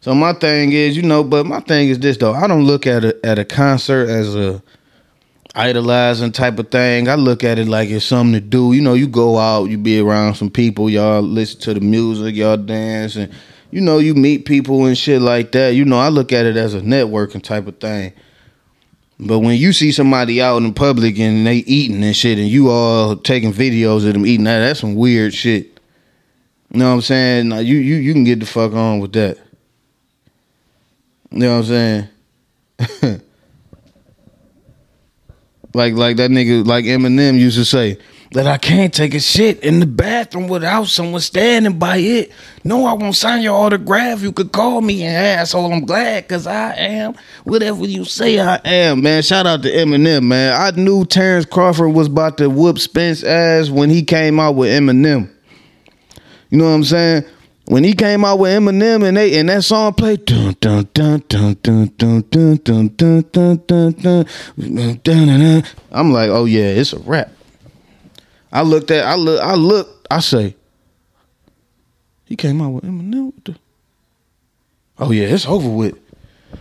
So 0.00 0.14
my 0.14 0.32
thing 0.32 0.72
is, 0.72 0.96
you 0.96 1.02
know, 1.02 1.24
but 1.24 1.46
my 1.46 1.60
thing 1.60 1.88
is 1.88 1.98
this 1.98 2.18
though. 2.18 2.34
I 2.34 2.46
don't 2.46 2.64
look 2.64 2.86
at 2.86 3.04
a 3.04 3.18
at 3.24 3.38
a 3.38 3.44
concert 3.44 4.08
as 4.08 4.34
a 4.34 4.62
idolizing 5.54 6.32
type 6.32 6.58
of 6.58 6.70
thing. 6.70 7.08
I 7.08 7.14
look 7.14 7.44
at 7.44 7.58
it 7.58 7.68
like 7.68 7.88
it's 7.88 8.04
something 8.04 8.34
to 8.34 8.40
do. 8.40 8.72
You 8.72 8.80
know, 8.80 8.94
you 8.94 9.08
go 9.08 9.38
out, 9.38 9.66
you 9.66 9.78
be 9.78 10.00
around 10.00 10.34
some 10.34 10.50
people, 10.50 10.88
y'all 10.90 11.22
listen 11.22 11.60
to 11.62 11.74
the 11.74 11.80
music, 11.80 12.34
y'all 12.34 12.56
dance, 12.56 13.16
and 13.16 13.32
you 13.70 13.80
know, 13.80 13.98
you 13.98 14.14
meet 14.14 14.46
people 14.46 14.86
and 14.86 14.96
shit 14.96 15.20
like 15.20 15.52
that. 15.52 15.74
You 15.74 15.84
know, 15.84 15.98
I 15.98 16.08
look 16.08 16.32
at 16.32 16.46
it 16.46 16.56
as 16.56 16.74
a 16.74 16.80
networking 16.80 17.42
type 17.42 17.66
of 17.66 17.78
thing. 17.78 18.14
But 19.20 19.40
when 19.40 19.56
you 19.58 19.72
see 19.72 19.92
somebody 19.92 20.40
out 20.40 20.62
in 20.62 20.72
public 20.72 21.18
and 21.18 21.46
they 21.46 21.56
eating 21.56 22.02
and 22.02 22.16
shit, 22.16 22.38
and 22.38 22.48
you 22.48 22.70
all 22.70 23.16
taking 23.16 23.52
videos 23.52 24.06
of 24.06 24.14
them 24.14 24.24
eating 24.24 24.44
that, 24.44 24.60
that's 24.60 24.80
some 24.80 24.94
weird 24.94 25.34
shit. 25.34 25.78
You 26.70 26.80
know 26.80 26.88
what 26.88 26.94
I'm 26.94 27.00
saying? 27.02 27.48
Now, 27.48 27.58
you 27.58 27.76
you 27.78 27.96
you 27.96 28.12
can 28.12 28.24
get 28.24 28.40
the 28.40 28.46
fuck 28.46 28.72
on 28.72 29.00
with 29.00 29.12
that. 29.14 29.38
You 31.30 31.38
know 31.40 31.58
what 31.58 31.68
I'm 31.70 32.08
saying? 32.78 33.22
like 35.78 35.94
like 35.94 36.16
that 36.16 36.30
nigga 36.30 36.66
like 36.66 36.84
Eminem 36.84 37.38
used 37.38 37.56
to 37.56 37.64
say 37.64 37.98
that 38.32 38.46
I 38.46 38.58
can't 38.58 38.92
take 38.92 39.14
a 39.14 39.20
shit 39.20 39.60
in 39.60 39.80
the 39.80 39.86
bathroom 39.86 40.48
without 40.48 40.88
someone 40.88 41.20
standing 41.20 41.78
by 41.78 41.98
it. 41.98 42.32
No, 42.64 42.84
I 42.84 42.92
won't 42.92 43.14
sign 43.14 43.42
your 43.42 43.54
autograph. 43.54 44.20
You 44.20 44.32
could 44.32 44.52
call 44.52 44.80
me 44.82 45.04
an 45.04 45.14
asshole. 45.14 45.72
I'm 45.72 45.86
glad 45.86 46.24
because 46.24 46.46
I 46.46 46.74
am 46.74 47.14
whatever 47.44 47.86
you 47.86 48.04
say 48.04 48.40
I 48.40 48.56
am, 48.56 49.02
man. 49.02 49.22
Shout 49.22 49.46
out 49.46 49.62
to 49.62 49.70
Eminem, 49.70 50.24
man. 50.24 50.52
I 50.60 50.72
knew 50.78 51.06
Terrence 51.06 51.46
Crawford 51.46 51.94
was 51.94 52.08
about 52.08 52.36
to 52.38 52.50
whoop 52.50 52.80
Spence 52.80 53.22
ass 53.22 53.70
when 53.70 53.88
he 53.88 54.02
came 54.02 54.38
out 54.40 54.56
with 54.56 54.68
Eminem. 54.70 55.30
You 56.50 56.58
know 56.58 56.64
what 56.64 56.70
I'm 56.70 56.84
saying? 56.84 57.24
When 57.66 57.84
he 57.84 57.92
came 57.92 58.24
out 58.24 58.40
with 58.40 58.50
Eminem 58.50 59.06
and 59.06 59.16
they 59.16 59.38
and 59.38 59.48
that 59.48 59.62
song 59.62 59.94
played, 59.94 60.26
I'm 60.62 60.88
like, 66.12 66.30
oh 66.30 66.44
yeah, 66.46 66.66
it's 66.66 66.92
a 66.92 66.98
rap. 67.00 67.30
I 68.50 68.62
looked 68.62 68.90
at, 68.90 69.04
I 69.04 69.14
look, 69.14 69.40
I 69.40 69.54
look, 69.54 70.06
I 70.10 70.20
say, 70.20 70.56
he 72.24 72.36
came 72.36 72.60
out 72.60 72.70
with 72.70 72.84
Eminem. 72.84 73.56
Oh 74.98 75.12
yeah, 75.12 75.26
it's 75.26 75.46
over 75.46 75.68
with. 75.68 75.98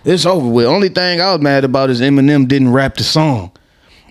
It's 0.06 0.26
over 0.26 0.48
with. 0.48 0.66
Only 0.66 0.90
thing 0.90 1.22
I 1.22 1.34
was 1.34 1.42
mad 1.42 1.64
about 1.64 1.90
is 1.90 2.02
Eminem 2.02 2.48
didn't 2.48 2.72
rap 2.72 2.96
the 2.96 3.04
song. 3.04 3.52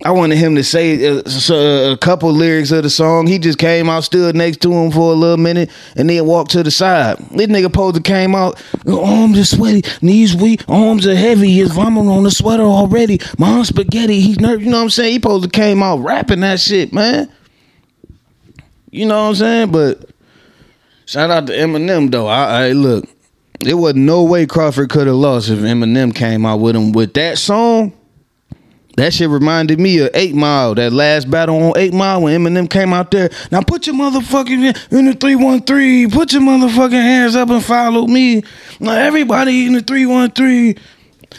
I 0.05 0.11
wanted 0.11 0.37
him 0.37 0.55
to 0.57 0.65
say 0.65 1.09
uh, 1.09 1.23
a, 1.25 1.91
uh, 1.91 1.93
a, 1.93 1.97
couple 1.97 2.31
lyrics 2.31 2.71
of 2.71 2.83
the 2.83 2.91
song. 2.91 3.27
He 3.27 3.39
just 3.39 3.59
came 3.59 3.89
out, 3.89 4.05
stood 4.05 4.37
next 4.37 4.61
to 4.61 4.73
him 4.73 4.91
for 4.91 5.13
a 5.13 5.15
little 5.15 5.39
minute, 5.39 5.71
and 5.97 6.11
then 6.11 6.27
walked 6.27 6.51
to 6.51 6.63
the 6.63 6.71
side. 6.71 7.19
This 7.31 7.47
nigga 7.47 7.73
to 7.95 8.01
came 8.03 8.35
out, 8.35 8.63
arms 8.87 9.39
are 9.39 9.45
sweaty, 9.45 9.89
knees 10.03 10.37
weak, 10.37 10.63
arms 10.69 11.07
are 11.07 11.15
heavy, 11.15 11.53
his 11.53 11.73
vomit 11.73 12.07
on 12.07 12.25
the 12.25 12.31
sweater 12.31 12.63
already. 12.63 13.21
My 13.39 13.63
spaghetti, 13.63 14.21
he's 14.21 14.39
nervous. 14.39 14.65
You 14.65 14.71
know 14.71 14.79
what 14.79 14.83
I'm 14.85 14.91
saying? 14.91 15.13
He 15.13 15.19
to 15.19 15.49
came 15.49 15.83
out 15.83 15.99
rapping 15.99 16.41
that 16.41 16.61
shit, 16.61 16.93
man. 16.93 17.33
You 18.91 19.07
know 19.07 19.23
what 19.23 19.29
I'm 19.29 19.35
saying? 19.35 19.73
But 19.73 20.11
shout 21.07 21.31
out 21.31 21.47
to 21.47 21.55
Eminem 21.55 22.11
though. 22.11 22.27
I, 22.27 22.67
I 22.67 22.73
look, 22.73 23.09
there 23.61 23.77
was 23.79 23.95
no 23.95 24.25
way 24.25 24.45
Crawford 24.45 24.91
could 24.91 25.07
have 25.07 25.17
lost 25.17 25.49
if 25.49 25.59
Eminem 25.61 26.15
came 26.15 26.45
out 26.45 26.61
with 26.61 26.77
him 26.77 26.93
with 26.93 27.15
that 27.15 27.39
song. 27.39 27.96
That 28.97 29.13
shit 29.13 29.29
reminded 29.29 29.79
me 29.79 29.99
of 29.99 30.11
Eight 30.15 30.35
Mile, 30.35 30.75
that 30.77 30.91
last 30.91 31.31
battle 31.31 31.63
on 31.63 31.75
Eight 31.77 31.93
Mile 31.93 32.23
when 32.23 32.41
Eminem 32.41 32.69
came 32.69 32.95
out 32.95 33.11
there. 33.11 33.31
Now 33.53 33.61
put 33.61 33.87
your 33.87 33.95
motherfucking 33.95 34.91
in 34.91 35.05
the 35.05 35.13
313. 35.13 36.11
Put 36.11 36.33
your 36.33 36.41
motherfucking 36.41 36.93
hands 36.93 37.37
up 37.37 37.51
and 37.51 37.63
follow 37.63 38.07
me. 38.07 38.43
Now 38.81 38.93
everybody 38.93 39.67
in 39.67 39.75
the 39.75 39.83
313. 39.83 40.77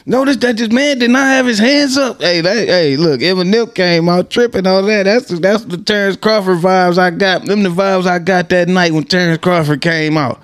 Notice 0.05 0.37
that 0.37 0.57
this 0.57 0.71
man 0.71 0.99
did 0.99 1.09
not 1.09 1.25
have 1.25 1.47
his 1.47 1.57
hands 1.57 1.97
up. 1.97 2.21
Hey, 2.21 2.43
hey, 2.43 2.95
look, 2.95 3.21
Eminem 3.21 3.73
came 3.73 4.07
out 4.07 4.29
tripping 4.29 4.67
all 4.67 4.83
that. 4.83 5.03
That's 5.03 5.27
that's 5.39 5.65
the 5.65 5.77
Terrence 5.77 6.15
Crawford 6.15 6.59
vibes 6.59 6.99
I 6.99 7.09
got. 7.09 7.45
Them 7.45 7.63
the 7.63 7.69
vibes 7.69 8.05
I 8.05 8.19
got 8.19 8.49
that 8.49 8.67
night 8.67 8.93
when 8.93 9.05
Terrence 9.05 9.39
Crawford 9.41 9.81
came 9.81 10.15
out. 10.15 10.39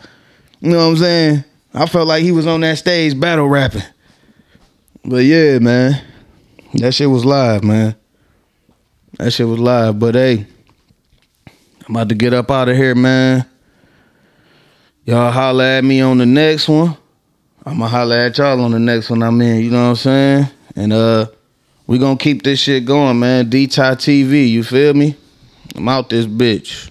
You 0.62 0.72
know 0.72 0.78
what 0.78 0.92
I'm 0.94 0.98
saying? 0.98 1.44
I 1.76 1.86
felt 1.86 2.08
like 2.08 2.24
he 2.24 2.32
was 2.32 2.48
on 2.48 2.62
that 2.62 2.80
stage 2.80 3.20
battle 3.20 3.48
rapping. 3.48 3.84
But 5.06 5.26
yeah, 5.26 5.60
man. 5.60 6.02
That 6.74 6.94
shit 6.94 7.10
was 7.10 7.24
live, 7.24 7.64
man. 7.64 7.96
That 9.20 9.32
shit 9.32 9.48
was 9.48 9.60
live. 9.60 10.00
But 10.00 10.16
hey, 10.16 10.48
I'm 11.88 11.96
about 11.96 12.10
to 12.10 12.16
get 12.16 12.34
up 12.34 12.50
out 12.50 12.70
of 12.70 12.76
here, 12.76 12.96
man. 12.96 13.46
Y'all 15.06 15.32
holler 15.32 15.66
at 15.66 15.84
me 15.84 16.02
on 16.02 16.18
the 16.18 16.26
next 16.26 16.68
one. 16.68 16.98
I'ma 17.66 17.88
holler 17.88 18.18
at 18.18 18.38
y'all 18.38 18.60
on 18.62 18.72
the 18.72 18.80
next 18.80 19.10
one 19.10 19.22
I'm 19.22 19.40
in, 19.42 19.62
you 19.62 19.70
know 19.70 19.84
what 19.84 19.90
I'm 19.90 19.96
saying? 19.96 20.48
And 20.76 20.94
uh 20.94 21.28
we 21.86 21.98
gonna 21.98 22.18
keep 22.18 22.44
this 22.44 22.60
shit 22.60 22.86
going, 22.86 23.20
man. 23.20 23.50
D-Ty 23.50 23.96
TV, 23.96 24.50
you 24.50 24.64
feel 24.64 24.94
me? 24.94 25.16
I'm 25.76 25.88
out 25.88 26.10
this 26.10 26.26
bitch. 26.26 26.90